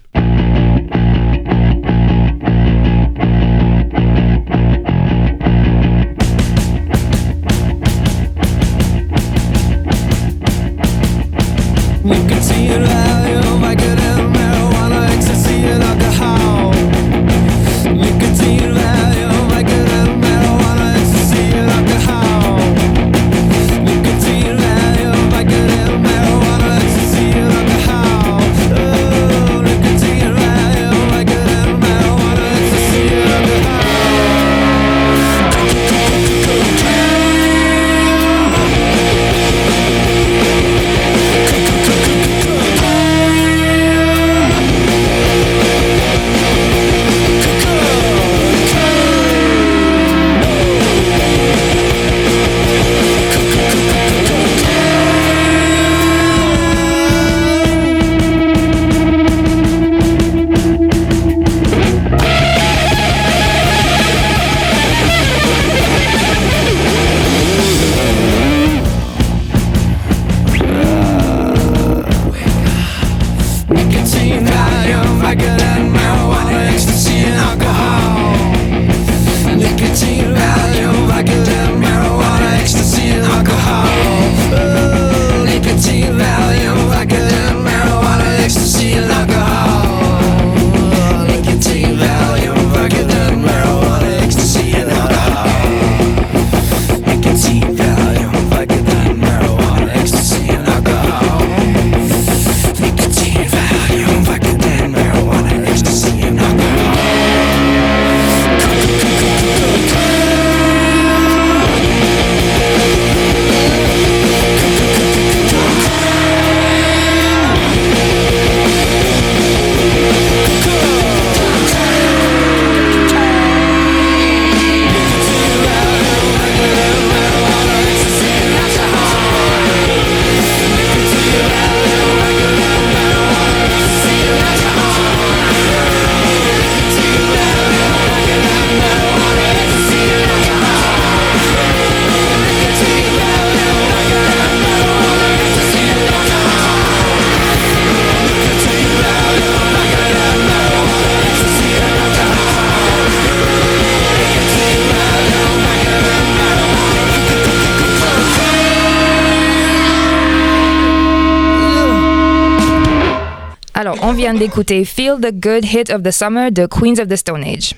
[163.82, 167.16] Alors, on vient d'écouter Feel the Good Hit of the Summer de Queens of the
[167.16, 167.74] Stone Age.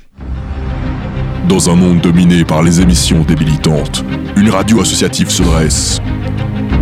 [1.49, 4.05] Dans un monde dominé par les émissions débilitantes,
[4.37, 6.03] une radio associative se dresse.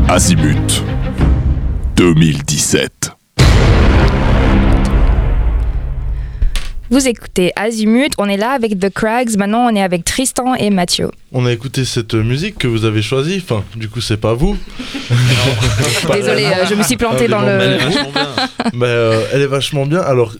[0.09, 0.83] Azimut
[1.95, 3.22] 2017.
[6.93, 10.69] Vous écoutez Azimut, on est là avec The Crags, maintenant on est avec Tristan et
[10.69, 11.11] Mathieu.
[11.33, 14.59] On a écouté cette musique que vous avez choisie, enfin, du coup, c'est pas vous.
[16.13, 17.63] Désolé, euh, je me suis planté dans Mais le...
[17.63, 18.29] elle est vachement bien.
[18.75, 20.01] Mais euh, elle est vachement bien.
[20.01, 20.35] Alors,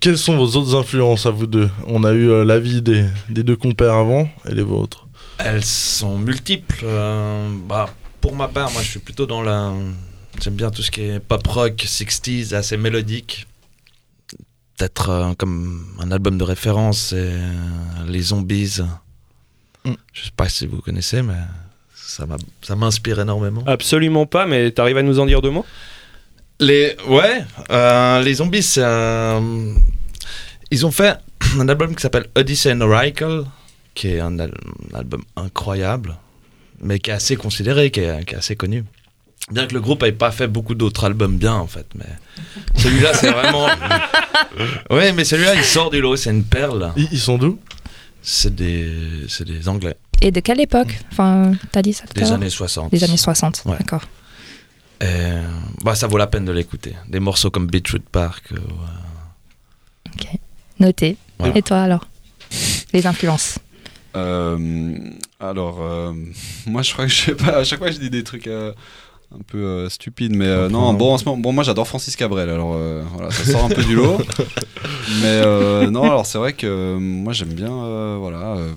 [0.00, 1.68] quelles sont vos autres influences à vous deux?
[1.86, 5.06] On a eu euh, l'avis des, des deux compères avant et les vôtres.
[5.36, 6.82] Elles sont multiples.
[6.82, 7.90] euh, bah,
[8.22, 9.74] pour ma part, moi je suis plutôt dans la.
[10.42, 13.46] J'aime bien tout ce qui est pop rock, 60s, assez mélodique.
[14.80, 17.52] Peut-être euh, comme un album de référence, c'est euh,
[18.08, 18.78] Les Zombies.
[19.84, 19.92] Mm.
[20.14, 21.34] Je sais pas si vous connaissez, mais
[21.94, 23.62] ça m'inspire énormément.
[23.66, 25.66] Absolument pas, mais t'arrives à nous en dire deux mots?
[26.60, 29.74] Les, ouais, euh, les zombies, c'est un-
[30.70, 31.18] Ils ont fait
[31.58, 33.44] un album qui s'appelle Odyssey and Oracle,
[33.94, 34.54] qui est un, al-
[34.94, 36.16] un album incroyable,
[36.80, 38.84] mais qui est assez considéré, qui est, qui est assez connu.
[39.50, 42.06] Bien que le groupe n'ait pas fait beaucoup d'autres albums bien, en fait, mais
[42.76, 43.66] celui-là, c'est vraiment.
[44.90, 46.92] ouais, mais celui-là, il sort du lot, c'est une perle.
[46.96, 47.58] Ils, ils sont d'où?
[48.22, 48.92] C'est des,
[49.28, 50.94] c'est des Anglais, Et de quelle époque?
[51.10, 52.90] Enfin, t'as dit ça tout des années 60.
[52.92, 53.76] Des années 60, Ouais.
[53.78, 54.02] d'accord.
[55.00, 55.06] Et,
[55.82, 56.94] bah, ça vaut la peine de l'écouter.
[57.08, 58.52] Des morceaux comme Beachwood Park.
[58.52, 58.58] euh,
[60.78, 61.16] Noté.
[61.38, 61.56] Voilà.
[61.56, 62.06] Et toi alors?
[62.92, 63.58] Les influences
[64.16, 64.96] Euh,
[65.38, 66.12] alors, euh,
[66.66, 67.58] moi, je crois que je sais pas.
[67.58, 68.72] À chaque fois, je dis des trucs euh,
[69.32, 70.92] un peu euh, stupides, mais euh, non.
[70.94, 72.48] Bon, en ce moment, bon, moi, j'adore Francis Cabrel.
[72.50, 74.18] Alors, euh, voilà, ça sort un peu du lot.
[75.22, 78.72] Mais euh, non, alors c'est vrai que euh, moi, j'aime bien, euh, voilà, euh,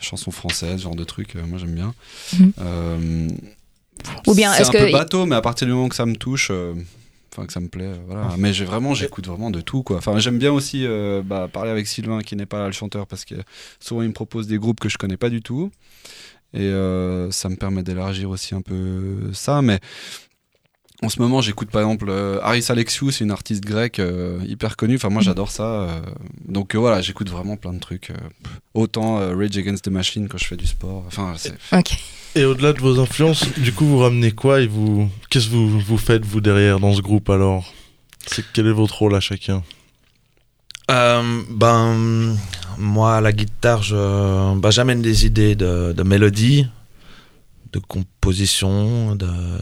[0.00, 1.36] chansons françaises, genre de trucs.
[1.36, 1.94] euh, moi, j'aime bien.
[2.38, 2.52] Mhm.
[2.60, 3.28] Euh,
[4.26, 6.06] Ou bien, c'est est-ce un que- peu bateau, mais à partir du moment que ça
[6.06, 6.48] me touche.
[6.50, 6.74] euh,
[7.32, 8.34] Enfin, que ça me plaît, euh, voilà.
[8.38, 9.98] Mais j'ai vraiment, j'écoute vraiment de tout, quoi.
[9.98, 13.06] Enfin, j'aime bien aussi euh, bah, parler avec Sylvain, qui n'est pas là le chanteur,
[13.06, 13.36] parce que
[13.78, 15.70] souvent il me propose des groupes que je connais pas du tout.
[16.52, 19.62] Et euh, ça me permet d'élargir aussi un peu ça.
[19.62, 19.78] Mais
[21.02, 24.76] en ce moment, j'écoute par exemple euh, Haris Alexiou, c'est une artiste grecque euh, hyper
[24.76, 24.96] connue.
[24.96, 25.62] Enfin, moi j'adore ça.
[25.64, 26.00] euh,
[26.46, 28.10] donc euh, voilà, j'écoute vraiment plein de trucs.
[28.10, 28.14] euh,
[28.74, 31.04] autant euh, Rage Against the Machine quand je fais du sport.
[31.06, 31.54] Enfin, c'est.
[31.72, 31.96] Ok.
[32.36, 35.80] Et au-delà de vos influences, du coup, vous ramenez quoi et vous, qu'est-ce que vous,
[35.80, 37.72] vous faites vous derrière dans ce groupe alors?
[38.26, 39.62] C'est quel est votre rôle à chacun?
[40.90, 42.36] Euh, ben,
[42.78, 46.66] moi, à la guitare, je, ben, j'amène des idées de, de mélodie,
[47.72, 49.16] de composition,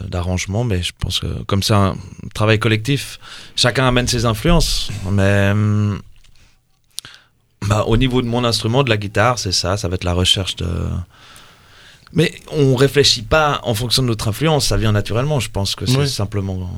[0.07, 1.95] d'arrangement, mais je pense que comme c'est un
[2.33, 3.19] travail collectif,
[3.55, 4.89] chacun amène ses influences.
[5.11, 6.01] Mais hum,
[7.67, 10.13] ben, au niveau de mon instrument, de la guitare, c'est ça, ça va être la
[10.13, 10.67] recherche de.
[12.11, 15.39] Mais on réfléchit pas en fonction de notre influence, ça vient naturellement.
[15.39, 16.09] Je pense que c'est Oui.
[16.09, 16.71] simplement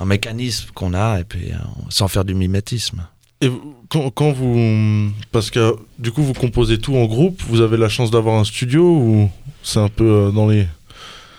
[0.00, 1.56] un mécanisme qu'on a, et puis euh,
[1.90, 3.06] sans faire du mimétisme.
[3.42, 3.50] Et
[3.90, 5.10] quand, quand vous.
[5.32, 8.44] Parce que du coup, vous composez tout en groupe, vous avez la chance d'avoir un
[8.44, 9.30] studio ou
[9.62, 10.66] c'est un peu euh, dans, les,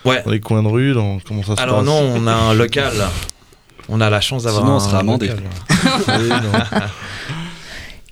[0.04, 0.22] Ouais.
[0.24, 1.86] dans les coins de rue dans, Comment ça se Alors passe?
[1.86, 2.92] non, on a un local.
[3.88, 5.30] On a la chance d'avoir Sinon, on un sera amendé.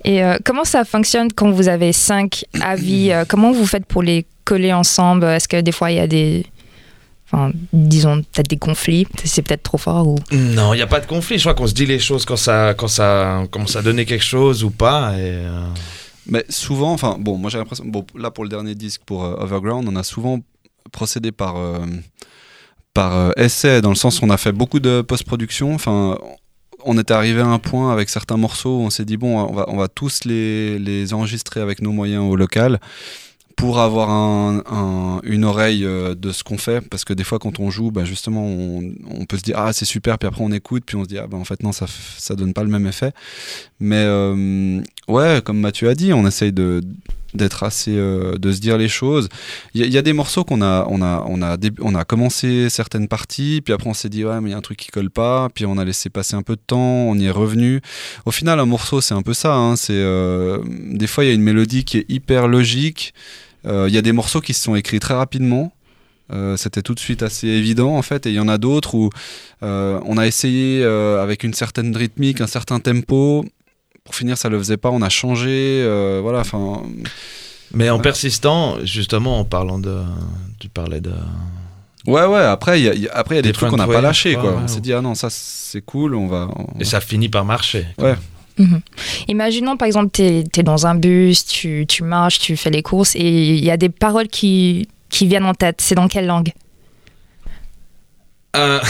[0.04, 4.02] Et euh, comment ça fonctionne quand vous avez cinq avis euh, Comment vous faites pour
[4.02, 5.24] les coller ensemble?
[5.24, 6.44] Est-ce que des fois il y a des.
[7.32, 10.16] Enfin, disons peut-être des conflits C'est peut-être trop fort ou.
[10.32, 11.38] Non, il n'y a pas de conflit.
[11.38, 14.24] Je crois qu'on se dit les choses quand ça, quand ça commence à donner quelque
[14.24, 15.12] chose ou pas.
[15.14, 15.66] Et, euh,
[16.26, 19.34] Mais souvent, enfin, bon, moi j'ai l'impression, bon, là pour le dernier disque, pour euh,
[19.38, 20.40] Overground, on a souvent
[20.92, 21.86] procédé par, euh,
[22.92, 25.74] par euh, essai, dans le sens où on a fait beaucoup de post-production.
[25.74, 26.18] Enfin,
[26.84, 29.54] on était arrivé à un point avec certains morceaux où on s'est dit, bon, on
[29.54, 32.78] va, on va tous les, les enregistrer avec nos moyens au local
[33.56, 37.38] pour avoir un- un- une oreille euh, de ce qu'on fait parce que des fois
[37.38, 40.52] quand on joue bah, justement on, peut se dire ah c'est super puis après on
[40.52, 41.86] écoute puis on se dit ah bah en fait non ça
[42.18, 43.12] ça donne pas le même effet.
[43.80, 46.82] Mais euh, ouais comme Mathieu a dit on essaye de
[47.34, 49.28] d'être assez euh, de se dire les choses.
[49.74, 53.08] Il y, a- des morceaux qu'on a on a on a on a commencé certaines
[53.08, 55.10] parties puis après on s'est dit ouais mais il y a un truc qui colle
[55.10, 57.80] pas puis on a laissé passer un peu de temps on y est revenu.
[58.26, 61.30] Au final un morceau c'est un peu ça hein, c'est euh, des fois il y
[61.30, 63.14] a une mélodie qui est hyper logique.
[63.64, 65.72] Euh, il y a des morceaux qui se sont écrits très rapidement.
[66.56, 69.10] C'était tout de suite assez évident en fait et il y en a d'autres où
[69.60, 73.44] on a essayé avec une certaine rythmique un certain tempo
[74.04, 76.82] pour finir ça le faisait pas on a changé euh, voilà enfin
[77.74, 79.96] Mais en persistant, justement, en parlant de.
[80.60, 81.12] Tu parlais de.
[82.06, 83.52] ouais ouais après il y a, il y a- après il y a des, Des
[83.54, 84.62] trucs qu'on n'a pas Way, lâché quoi ouais, ouais.
[84.64, 87.44] on s'est dit ah non ça c'est cool on va on- Et ça finit par
[87.44, 87.86] marcher.
[87.98, 88.14] ouais
[88.58, 88.82] Mhm.
[89.28, 93.16] Imaginons par exemple, tu es, dans un bus, tu, tu marches, tu fais les courses
[93.16, 95.80] et il y a des paroles qui, qui viennent en tête.
[95.80, 96.52] C'est dans quelle langue?
[98.54, 98.80] Euh,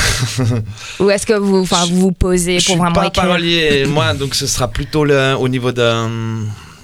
[1.01, 3.85] Ou est-ce que vous, enfin, vous vous posez je pour suis vraiment pas écrire parolier,
[3.89, 5.83] moi, donc ce sera plutôt le, au niveau de,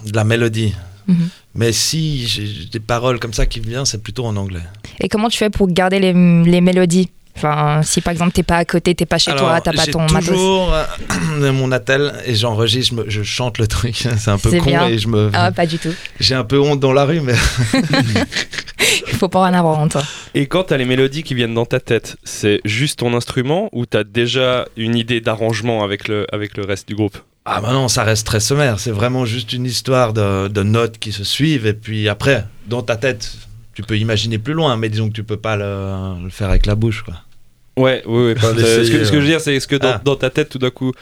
[0.06, 0.74] de la mélodie.
[1.08, 1.28] Mhm.
[1.54, 4.62] Mais si j'ai des paroles comme ça qui viennent, c'est plutôt en anglais.
[5.00, 7.10] Et comment tu fais pour garder les, les mélodies?
[7.38, 9.84] Enfin, si par exemple t'es pas à côté, t'es pas chez Alors, toi, t'as pas
[9.84, 10.26] j'ai ton matos.
[10.26, 13.94] toujours euh, mon attel et j'enregistre, je, chante le truc.
[14.18, 14.88] C'est un peu con bien.
[14.88, 15.30] et je me.
[15.32, 15.94] Ah, pas du tout.
[16.18, 17.34] J'ai un peu honte dans la rue, mais.
[19.06, 19.96] Il faut pas en avoir honte.
[20.34, 23.86] Et quand t'as les mélodies qui viennent dans ta tête, c'est juste ton instrument ou
[23.86, 27.18] t'as déjà une idée d'arrangement avec le, avec le reste du groupe?
[27.44, 28.80] Ah bah non, ça reste très sommaire.
[28.80, 32.82] C'est vraiment juste une histoire de, de notes qui se suivent et puis après, dans
[32.82, 33.36] ta tête,
[33.74, 36.66] tu peux imaginer plus loin, mais disons que tu peux pas le, le faire avec
[36.66, 37.14] la bouche, quoi.
[37.78, 40.30] Ouais, oui, ouais, enfin, euh, ce, que, je veux dire, c'est ce que dans, ta
[40.30, 40.92] tête, tout d'un coup,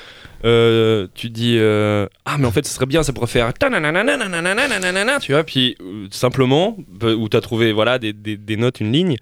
[0.45, 5.33] euh, tu dis euh, Ah, mais en fait, ce serait bien, ça pourrait faire tu
[5.33, 8.93] vois, puis euh, simplement, bah, où tu as trouvé voilà, des, des, des, notes, une
[8.93, 9.17] ligne,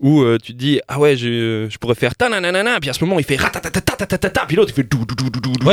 [0.00, 3.18] où tu dis Ah ouais, je, je pourrais faire ta nanana, puis à ce moment,
[3.18, 5.70] il fait ta puis l'autre, il fait dou dou dou dou dou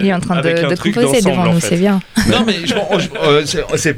[0.00, 1.68] Il est en train de, de composer devant nous, en fait.
[1.68, 2.00] c'est bien.
[2.28, 3.96] Non, mais je, c'est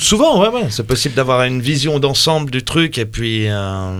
[0.00, 3.98] souvent, ouais, ouais, c'est possible d'avoir une vision d'ensemble du truc et puis, euh,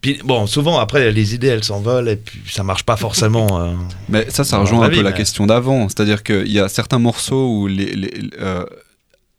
[0.00, 3.60] puis bon, souvent après les idées elles s'envolent et puis ça marche pas forcément.
[3.60, 3.72] euh,
[4.08, 5.88] Mais ça, ça rejoint un peu la question d'avant.
[5.88, 8.64] C'est-à-dire qu'il y a certains morceaux où les, les- euh,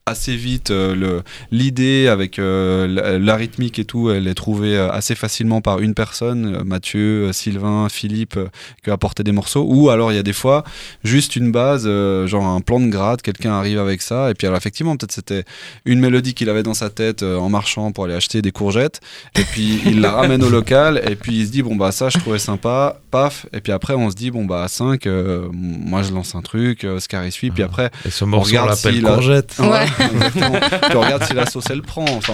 [0.07, 4.91] assez vite euh, le- l'idée avec euh, la, rythmique et tout, elle est trouvée euh,
[4.91, 8.45] assez facilement par une personne, euh, Mathieu, euh, Sylvain, Philippe, euh,
[8.83, 9.65] qui a apporté des morceaux.
[9.67, 10.63] Ou alors il y a des fois
[11.03, 14.29] juste une base, euh, genre un plan de grade, quelqu'un arrive avec ça.
[14.29, 15.43] Et puis alors effectivement, peut-être c'était
[15.85, 19.01] une mélodie qu'il avait dans sa tête euh, en marchant pour aller acheter des courgettes.
[19.39, 21.01] Et puis il la ramène au local.
[21.09, 23.47] Et puis il se dit, bon bah ça je trouvais sympa, paf.
[23.53, 26.43] Et puis après on se dit, bon bah à 5, euh, moi je lance un
[26.43, 27.49] truc, euh, Oscar il suit.
[27.49, 29.55] Puis après, Et ce on morceau on regarde l'appelle si la- courgette.
[29.57, 30.59] Ouais, exactement.
[30.91, 32.05] tu regardes si la sauce elle prend.
[32.09, 32.33] Enfin,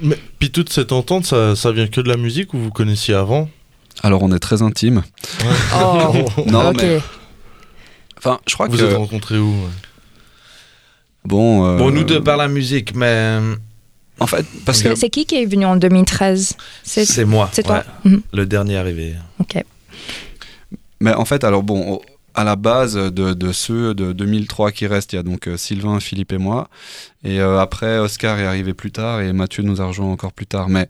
[0.00, 3.14] Mais, puis toute cette entente, ça, ça vient que de la musique ou vous connaissiez
[3.14, 3.48] avant?
[4.02, 5.02] Alors on est très intime.
[5.74, 6.12] Oh,
[6.46, 6.76] Non, ok.
[6.82, 7.00] mais-
[8.18, 9.70] Enfin, je crois Vous que êtes rencontrés où ouais?
[11.24, 11.66] Bon.
[11.66, 13.38] euh, Bon, nous deux par la musique, mais
[14.20, 17.48] En fait, parce que C'est qui qui est venu en 2013 C'est moi.
[17.52, 18.22] c'est toi ouais, Mhm.
[18.32, 19.14] Le dernier arrivé.
[19.40, 19.62] Ok.
[21.00, 22.00] Mais en fait, alors bon,
[22.34, 25.56] à la base de, de ceux de 2003 qui restent, il y a donc euh,
[25.56, 26.68] Sylvain, Philippe et moi.
[27.22, 30.46] Et euh, après, Oscar est arrivé plus tard et Mathieu nous a rejoint encore plus
[30.46, 30.68] tard.
[30.68, 30.88] Mais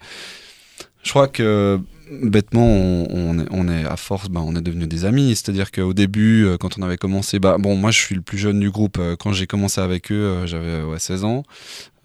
[1.02, 1.78] je crois que
[2.10, 5.36] bêtement, on, est, on est à force, bah, on est devenus des amis.
[5.36, 8.38] C'est-à-dire qu'au début, euh, quand on avait commencé, bah, bon, moi je suis le plus
[8.38, 8.98] jeune du groupe.
[9.18, 11.42] Quand j'ai commencé avec eux, j'avais ouais, 16 ans.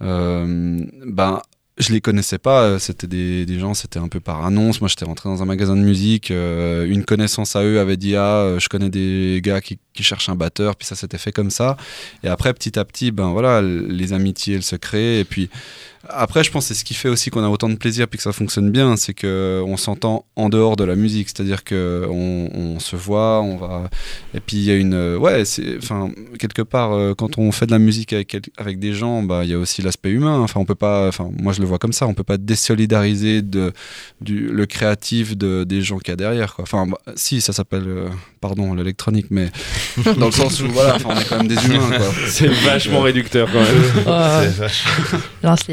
[0.02, 1.42] Euh, ben,
[1.80, 4.82] je les connaissais pas, euh, c'était des, gens, c'était un peu par annonce.
[4.82, 8.16] Moi, j'étais rentré dans un magasin de musique, euh, une connaissance à eux avait dit
[8.16, 11.32] Ah, euh, je connais des gars qui, qui cherchent un batteur, puis ça s'était fait
[11.32, 11.78] comme ça.
[12.24, 15.20] Et après, petit à petit, ben voilà, les amitiés, elles se créent.
[15.20, 15.50] Et puis
[16.10, 18.18] après, je pense que c'est ce qui fait aussi qu'on a autant de plaisir puis
[18.18, 22.08] que ça fonctionne bien, c'est que on s'entend en dehors de la musique, c'est-à-dire que
[22.10, 23.90] on, on se voit, on va,
[24.34, 27.66] et puis il y a une, ouais, c'est, enfin quelque part euh, quand on fait
[27.66, 30.40] de la musique avec avec des gens, bah il y a aussi l'aspect humain.
[30.40, 33.42] Enfin, on peut pas, enfin moi je le vois comme ça, on peut pas désolidariser
[33.42, 33.74] de
[34.22, 36.64] du le créatif de des gens qu'il y a derrière, quoi.
[36.64, 38.10] Enfin, bah, si ça s'appelle, euh,
[38.42, 39.50] pardon, l'électronique, mais
[40.18, 41.90] dans le sens où voilà, enfin, on est quand même des humains.
[42.28, 44.06] C'est vachement réducteur quand même.
[44.08, 44.66] Oh,
[45.44, 45.68] lance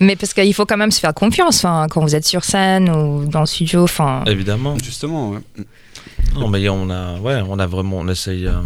[0.00, 2.90] Mais parce qu'il faut quand même se faire confiance enfin, quand vous êtes sur scène
[2.90, 3.82] ou dans le studio.
[3.84, 4.76] Enfin, Évidemment.
[4.82, 5.40] Justement, ouais.
[6.34, 8.46] Non, mais on a, ouais, on a vraiment, on essaye.
[8.46, 8.60] euh,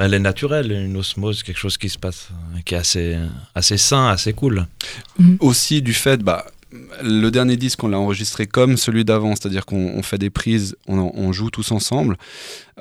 [0.00, 2.28] elle est naturelle, une osmose, quelque chose qui se passe,
[2.64, 3.16] qui est assez,
[3.54, 4.66] assez sain, assez cool.
[5.40, 6.44] aussi du fait, bah,
[7.02, 10.76] le dernier disque, on l'a enregistré comme celui d'avant, c'est-à-dire qu'on on fait des prises,
[10.86, 12.16] on, joue tous ensemble.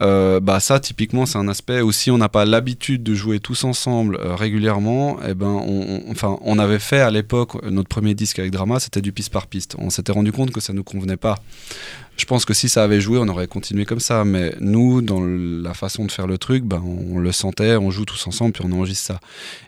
[0.02, 3.40] Euh, bah ça, typiquement, c'est un aspect où si on n'a pas l'habitude de jouer
[3.40, 7.90] tous ensemble euh, régulièrement, eh ben, on, enfin, on avait fait à l'époque euh, notre
[7.90, 9.76] premier disque avec Drama, c'était du piste par piste.
[9.78, 11.36] On s'était rendu compte que ça nous convenait pas.
[12.18, 14.26] Je pense que si ça avait joué, on aurait continué comme ça.
[14.26, 18.06] Mais nous, dans la façon de faire le truc, ben, on le sentait, on joue
[18.06, 19.20] tous ensemble, puis on enregistre ça.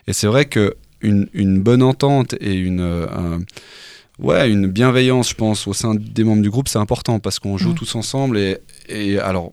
[0.06, 3.40] Et c'est vrai que une, bonne entente et une, un-
[4.18, 7.56] ouais, une bienveillance, je pense, au sein des membres du groupe, c'est important parce qu'on
[7.58, 7.74] joue Mm.
[7.74, 8.38] tous ensemble.
[8.38, 8.58] Et,
[8.88, 9.52] et alors,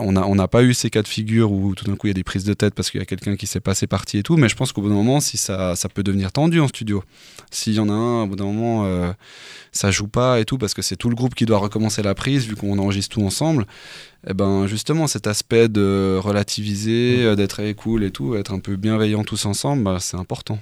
[0.00, 2.10] on n'a on n'a pas eu ces cas de figure où tout d'un coup il
[2.10, 4.18] y a des prises de tête parce qu'il y a quelqu'un qui s'est passé parti
[4.18, 4.36] et tout.
[4.36, 7.02] Mais je pense qu'au bout d'un moment, si ça, ça peut devenir tendu en studio.
[7.50, 9.10] S'il y en a un, au bout d'un moment, euh,
[9.72, 12.14] ça joue pas et tout parce que c'est tout le groupe qui doit recommencer la
[12.14, 13.66] prise vu qu'on enregistre tout ensemble.
[14.28, 18.60] Et ben justement, cet aspect de relativiser, euh, d'être eh, cool et tout, être un
[18.60, 20.60] peu bienveillant tous ensemble, bah, c'est important.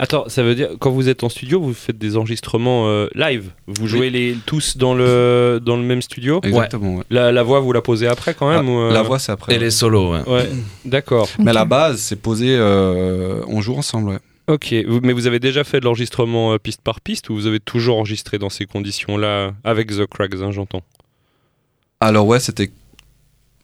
[0.00, 3.50] Attends, ça veut dire quand vous êtes en studio, vous faites des enregistrements euh, live.
[3.66, 6.40] Vous jouez les tous dans le dans le même studio?
[6.44, 6.96] Exactement.
[6.98, 7.04] ouais.
[7.10, 9.32] La, la voix, vous la posez après quand même Ah, ou, euh, La voix, c'est
[9.32, 9.54] après.
[9.56, 10.22] Et les solos, ouais.
[10.28, 10.48] Ouais,
[10.84, 11.28] d'accord.
[11.40, 14.18] Mais la base, c'est posé, euh, on joue ensemble, ouais.
[14.46, 14.72] Ok,
[15.02, 17.98] mais vous avez déjà fait de l'enregistrement euh, piste par piste ou vous avez toujours
[17.98, 20.80] enregistré dans ces conditions-là avec The Cracks, hein, j'entends?
[22.00, 22.70] Alors ouais, c'était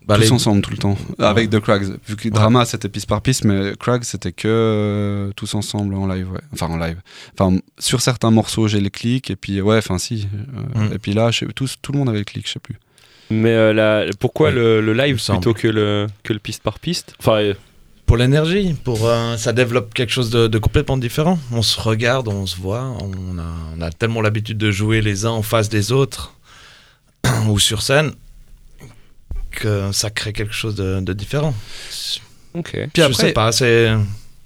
[0.07, 1.97] Bah, tous les- ensemble tout le temps, avec The Crags.
[2.07, 6.07] Vu que Drama c'était piste par piste, mais Crags c'était que euh, tous ensemble en
[6.07, 6.41] live, ouais.
[6.53, 6.99] Enfin en live.
[7.39, 10.29] Enfin sur certains morceaux j'ai les clics et puis ouais, enfin si.
[10.77, 10.93] euh, Mm.
[10.95, 12.77] Et puis là, je sais- tous, tout le monde avait le clic, je sais plus.
[13.31, 17.15] Mais euh, la- pourquoi le, le live plutôt que le, que le piste par piste
[17.21, 17.55] Enfin, euh,
[18.05, 21.39] Pour l'énergie, pour euh, ça développe quelque chose de, de complètement différent.
[21.51, 23.45] On se regarde, on se voit, on a,
[23.79, 26.35] on a tellement l'habitude de jouer les uns en face des autres
[27.49, 28.13] ou sur scène
[29.55, 31.55] que ça crée quelque chose de, de différent.
[32.55, 32.71] ok.
[32.73, 33.93] Puis Puis je après- sais pas, c'est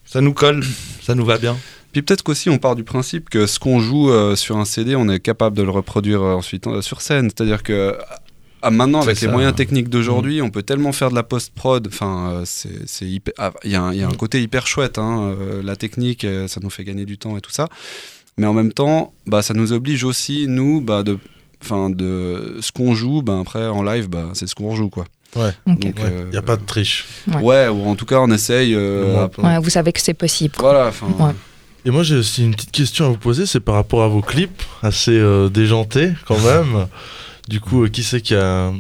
[0.05, 0.63] ça nous colle,
[1.03, 1.57] ça nous va bien.
[1.93, 4.95] Puis peut-être qu'aussi on part du principe que ce qu'on joue euh, sur un CD,
[4.97, 7.31] on est capable de le reproduire euh, ensuite euh, sur scène.
[7.31, 7.97] C'est-à-dire que
[8.61, 11.87] ah, maintenant, avec les moyens techniques d'aujourd'hui, on peut tellement faire de la post-prod.
[11.87, 14.99] Enfin, euh, c'est ah, Il y, a un- il y a un côté hyper chouette.
[14.99, 17.69] hein, euh, la technique, euh, ça nous fait gagner du temps et tout ça.
[18.37, 21.19] Mais en même temps, bah, ça nous oblige aussi, nous, bah, de.
[21.63, 25.05] Enfin, de ce qu'on joue, bah, après en live, bah, c'est ce qu'on rejoue, quoi.
[25.37, 25.51] Ouais.
[25.67, 25.79] Ok.
[25.81, 27.05] Donc, Il euh, n'y a pas de triche.
[27.27, 27.43] Ouais.
[27.43, 28.75] Ouais, ou en tout cas, on essaye.
[28.75, 29.43] euh, Le.
[29.45, 30.55] Ouais, vous savez que c'est possible.
[30.59, 31.07] Voilà, enfin.
[31.19, 31.33] Ouais.
[31.85, 34.21] Et moi j'ai aussi une petite question à vous poser, c'est par rapport à vos
[34.21, 36.87] clips, assez euh, déjantés quand même.
[37.49, 38.73] du coup, euh, qui c'est qui a...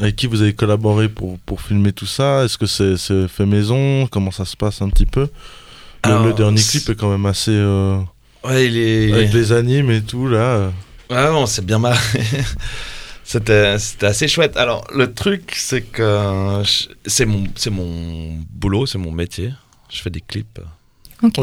[0.00, 2.44] Avec qui vous avez collaboré pour, pour filmer tout ça?
[2.44, 4.06] Est-ce que c'est c'est fait maison?
[4.10, 5.28] Comment ça se passe un petit peu?
[6.04, 7.52] Le, Alors, le dernier c'est- clip est quand même assez...
[7.52, 7.98] euh,
[8.44, 9.12] Ouais, il est.
[9.12, 10.72] Avec les animes et tout là.
[11.10, 11.98] Ouais, on s'est bien marré.
[13.24, 14.56] C'était c'était assez chouette.
[14.56, 19.52] Alors, le truc, c'est que je- c'est mon, c'est mon boulot, c'est mon métier.
[19.90, 20.60] Je fais des clips.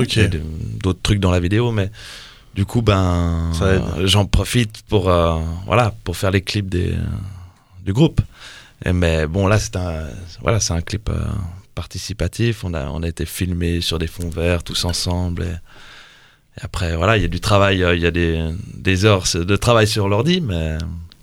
[0.03, 0.17] Ok.
[0.81, 1.91] D'autres trucs dans la vidéo, mais
[2.55, 3.51] du coup, ben,
[3.97, 7.03] euh, j'en profite pour, euh, voilà, pour faire les clips des, euh,
[7.85, 8.21] du groupe.
[8.85, 10.07] Et mais bon, là, c'est un,
[10.41, 11.19] voilà, c'est un clip euh,
[11.75, 12.63] participatif.
[12.63, 15.43] On a, on a été filmé sur des fonds verts tous ensemble.
[15.43, 15.55] Et
[16.61, 18.39] après, voilà, il y a du travail, euh, il y a des,
[18.75, 20.77] des heures de travail sur l'ordi, mais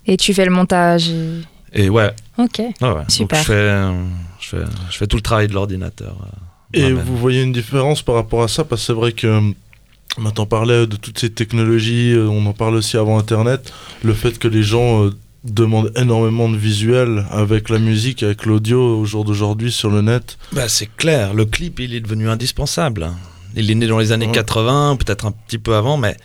[0.07, 1.09] Et tu fais le montage.
[1.11, 2.59] et- et ouais, Ok.
[2.59, 2.95] ouais, ouais.
[2.95, 3.39] Donc, Super.
[3.41, 3.83] je fais,
[4.41, 6.17] je fais, je fais tout le travail de l'ordinateur.
[6.23, 6.37] euh,
[6.73, 7.05] Et moi-même.
[7.07, 8.65] vous voyez une différence par rapport à ça?
[8.65, 9.41] Parce que c'est vrai que
[10.19, 13.73] maintenant on parlait de toutes ces technologies, euh, on en parle aussi avant Internet,
[14.03, 15.11] le fait que les gens euh,
[15.45, 20.39] demandent énormément de visuels avec la musique, avec l'audio au jour d'aujourd'hui sur le net.
[20.53, 23.11] Bah, c'est clair, le clip il est devenu indispensable.
[23.57, 24.33] Il est né dans les années Ouais.
[24.33, 26.17] 80, peut-être un petit peu avant, mais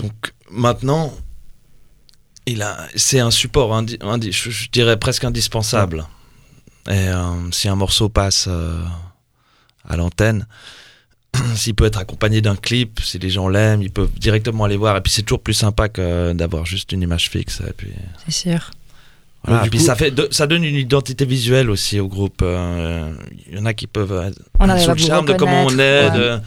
[0.00, 0.12] donc
[0.50, 1.12] maintenant,
[2.46, 6.06] il a, c'est un support, indi- indi- je, je dirais presque indispensable.
[6.88, 8.82] Et euh, si un morceau passe euh,
[9.86, 10.46] à l'antenne,
[11.54, 14.96] s'il peut être accompagné d'un clip, si les gens l'aiment, ils peuvent directement aller voir.
[14.96, 17.60] Et puis c'est toujours plus sympa que d'avoir juste une image fixe.
[17.68, 17.90] Et puis,
[18.24, 18.70] C'est sûr.
[19.46, 19.62] Voilà.
[19.68, 22.40] Puis coup- ça, fait, de- ça donne une identité visuelle aussi au groupe.
[22.42, 23.10] euh,
[23.50, 26.40] Il y en a qui peuvent On sous le charme de comment on est, de,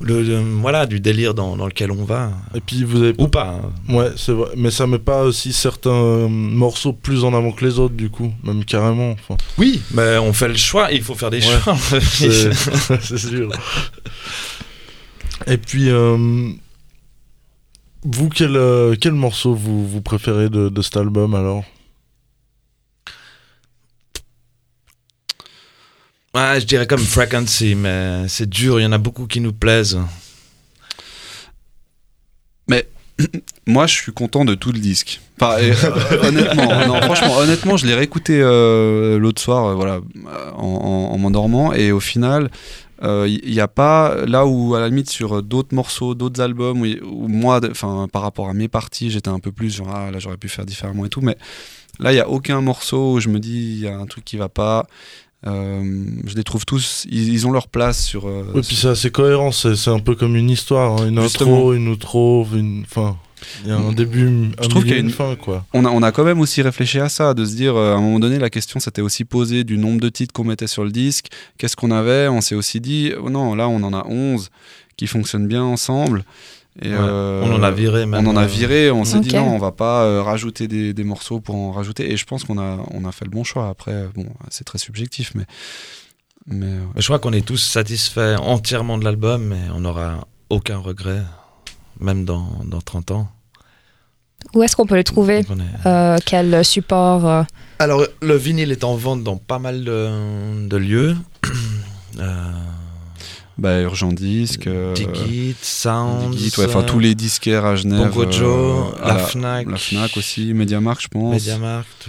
[0.00, 2.32] le, voilà, du délire dans, dans lequel on va.
[2.56, 3.60] Et puis vous avez Ou pas.
[3.88, 4.48] Ouais, c'est vrai.
[4.56, 8.08] Mais ça met pas aussi certains euh, morceaux plus en avant que les autres, du
[8.10, 9.12] coup, même carrément.
[9.12, 11.58] Enfin, Oui, mais on fait le choix, il faut faire des Ouais.
[11.62, 11.76] choix.
[12.00, 12.52] c'est
[13.00, 13.50] c'est sûr.
[15.46, 16.48] Et puis, euh,
[18.04, 21.64] vous, quel, euh, quel morceau vous, vous préférez de, de cet album alors?
[26.34, 29.52] Ouais, je dirais comme Frequency, mais c'est dur, il y en a beaucoup qui nous
[29.52, 29.98] plaisent.
[33.66, 35.20] Moi, je suis content de tout le disque.
[35.38, 35.74] Enfin, euh,
[36.26, 40.00] honnêtement, non, franchement, honnêtement, je l'ai réécouté euh, l'autre soir, euh, voilà,
[40.56, 42.50] en, en- en m'endormant, et au final,
[43.02, 46.86] il n'y a pas là où à la limite sur d'autres morceaux, d'autres albums, où,
[47.04, 50.18] où moi, enfin, par rapport à mes parties, j'étais un peu plus genre ah, là
[50.18, 51.36] j'aurais pu faire différemment et tout, mais
[52.00, 54.24] là il y a aucun morceau où je me dis il y a un truc
[54.24, 54.86] qui va pas.
[55.46, 58.28] Euh, je les trouve tous, ils, ils ont leur place sur.
[58.28, 61.56] euh, Oui, puis c'est assez cohérent, c'est un peu comme une histoire, hein, une Justement.
[61.56, 62.82] intro, une outro, une...
[62.84, 63.16] Enfin,
[63.64, 65.64] il y a un début, un Je trouve qu'il y a une une- fin, quoi.
[65.72, 67.96] On a, on a quand même aussi réfléchi à ça, de se dire, euh, à
[67.96, 70.84] un moment donné, la question s'était aussi posée du nombre de titres qu'on mettait sur
[70.84, 71.26] le disque,
[71.58, 74.48] qu'est-ce qu'on avait, on s'est aussi dit, oh non, là on en a 11
[74.96, 76.24] qui fonctionnent bien ensemble.
[76.80, 76.96] Et Ouais.
[76.98, 79.42] euh, On en a viré même, On en a euh, viré, on s'est dit non,
[79.54, 82.10] on va pas euh, rajouter des, des morceaux pour en rajouter.
[82.10, 83.68] Et je pense qu'on a, on a fait le bon choix.
[83.68, 85.44] Après, bon, c'est très subjectif, mais.
[86.52, 91.22] euh, je crois qu'on est tous satisfaits entièrement de l'album, mais on n'aura aucun regret,
[92.00, 93.28] même dans, dans 30 ans.
[94.54, 97.42] Où est-ce qu'on peut le trouver est- Euh, Quel support euh,
[97.78, 101.16] Alors, le vinyle est en vente dans pas mal de, de lieux.
[103.58, 104.66] Euh, bah, Urgent Disque.
[104.66, 108.10] euh, Digit, Sounds, Digit, ouais, enfin tous les disquaires à Genève.
[108.10, 109.66] Bongo Joe, à la Fnac.
[109.70, 111.32] La Fnac aussi, Mediamarkt, je pense.
[111.34, 112.08] Mediamarkt.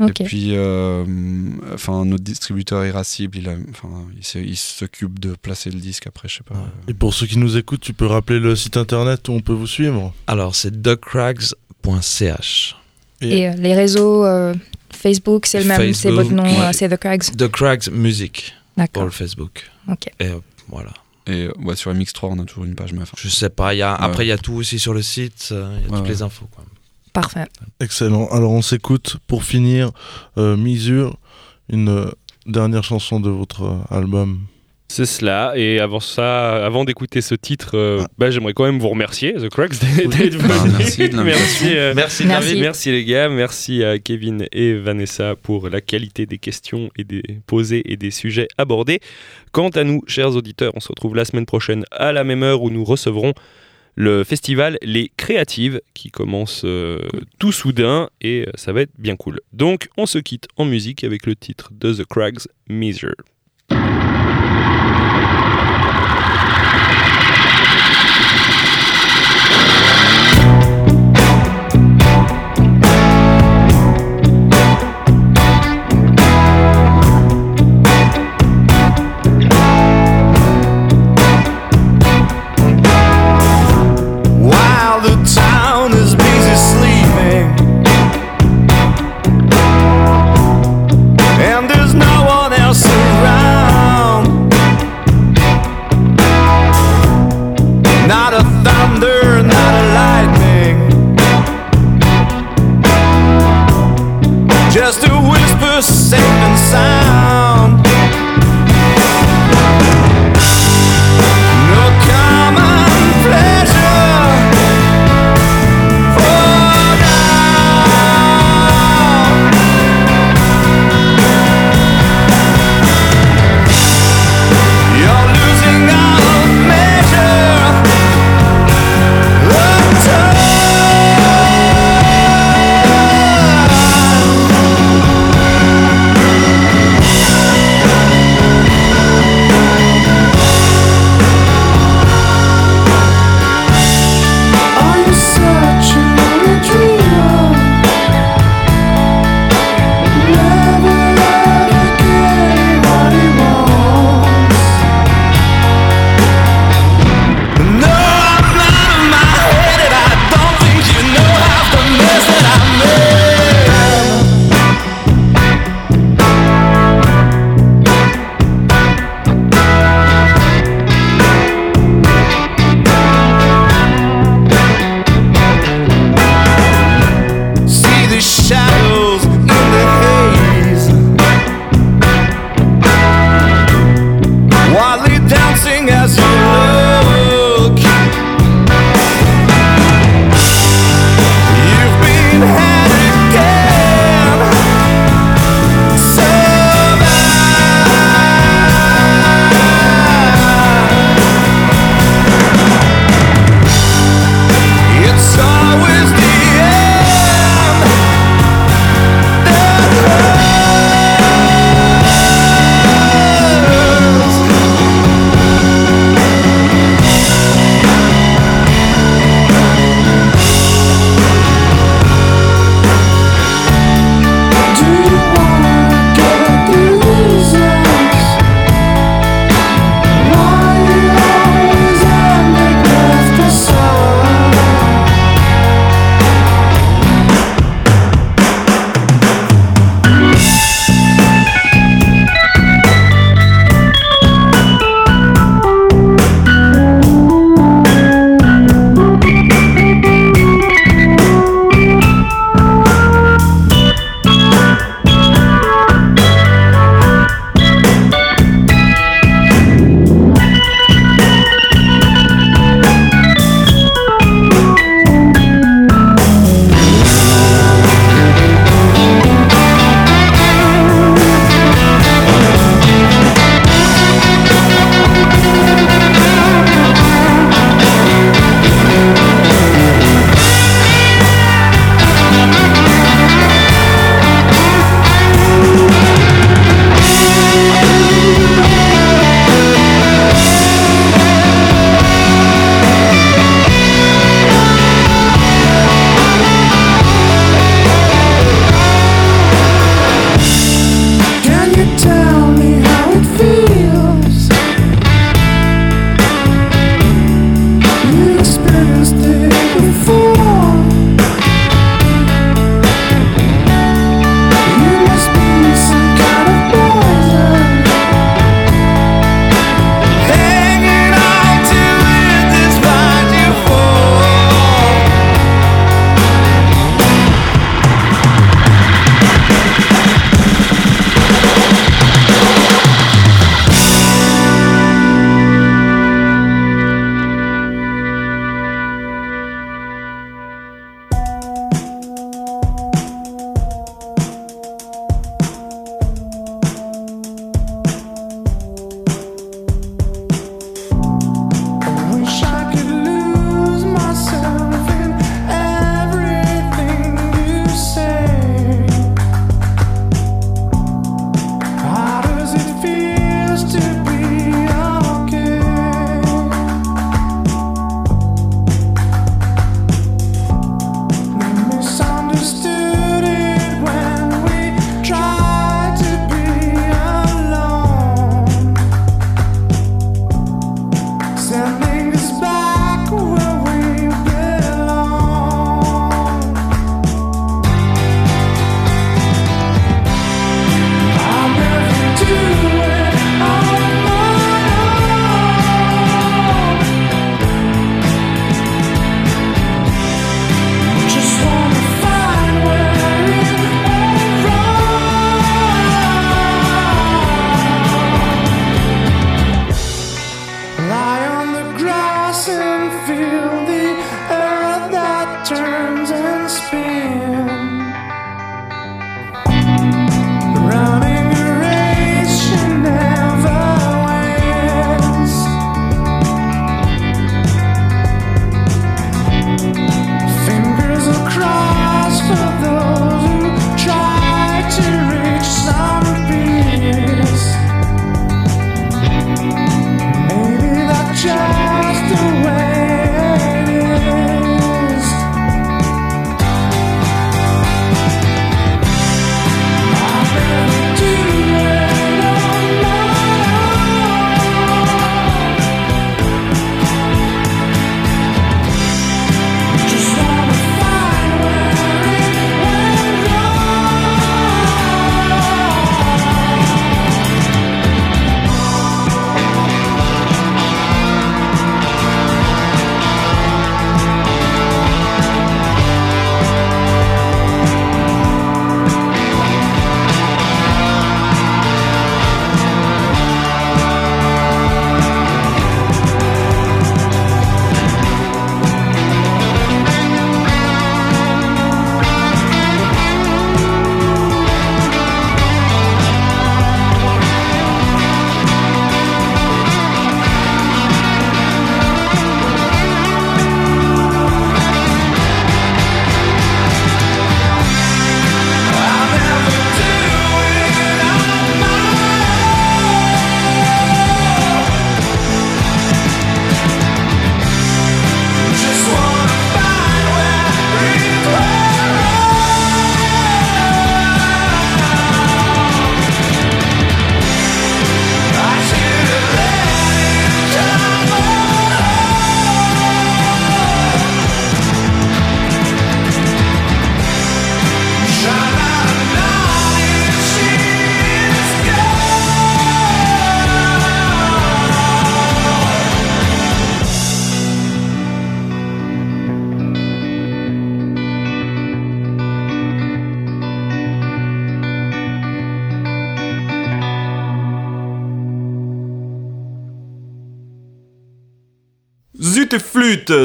[0.00, 1.04] Et puis, euh,
[1.72, 3.88] enfin, notre distributeur Irascible, il, a- enfin,
[4.34, 6.56] il s'occupe de placer le disque après, je sais pas.
[6.88, 9.52] Et pour ceux qui nous écoutent, tu peux rappeler le site internet où on peut
[9.52, 10.12] vous suivre?
[10.26, 12.76] Alors, c'est duckcrags.ch.
[13.20, 14.52] et euh, les réseaux euh,
[14.92, 16.60] Facebook, c'est le même, c'est votre nom, ouais.
[16.60, 17.22] euh, c'est The Crags.
[17.36, 18.54] The Crags Music
[18.92, 19.70] pour le Facebook.
[19.88, 20.08] Ok.
[20.18, 20.38] Et euh,
[20.68, 20.90] voilà.
[21.26, 23.12] Et ouais, sur MX3, on a toujours une page meuf.
[23.16, 23.98] Je sais pas, il y a, Ouais.
[24.00, 26.08] après il y a tout aussi sur le site, euh, il y a Ouais, toutes
[26.08, 26.46] les infos.
[26.54, 26.64] Quoi.
[27.14, 27.46] Parfait.
[27.80, 28.26] Excellent.
[28.28, 29.90] Alors on s'écoute pour finir
[30.36, 31.16] euh, Misure,
[31.70, 32.10] une euh,
[32.46, 34.40] dernière chanson de votre euh, album.
[34.88, 35.54] C'est cela.
[35.56, 38.06] Et avant ça, avant d'écouter ce titre, euh, Ah.
[38.18, 40.40] bah, j'aimerais quand même vous remercier, The Cracks, d'être venus.
[40.50, 42.48] Ah, merci merci, euh, Merci, Merci.
[42.48, 42.60] David.
[42.62, 47.22] merci les gars, merci à Kevin et Vanessa pour la qualité des questions et des
[47.46, 49.00] posées et des sujets abordés.
[49.52, 52.62] Quant à nous, chers auditeurs, on se retrouve la semaine prochaine à la même heure
[52.62, 53.32] où nous recevrons
[53.96, 56.98] le festival Les Créatives qui commence euh,
[57.38, 59.40] tout soudain et euh, ça va être bien cool.
[59.52, 63.14] Donc on se quitte en musique avec le titre de The Crags, Measure.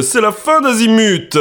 [0.02, 1.38] C'est la fin d'Azimut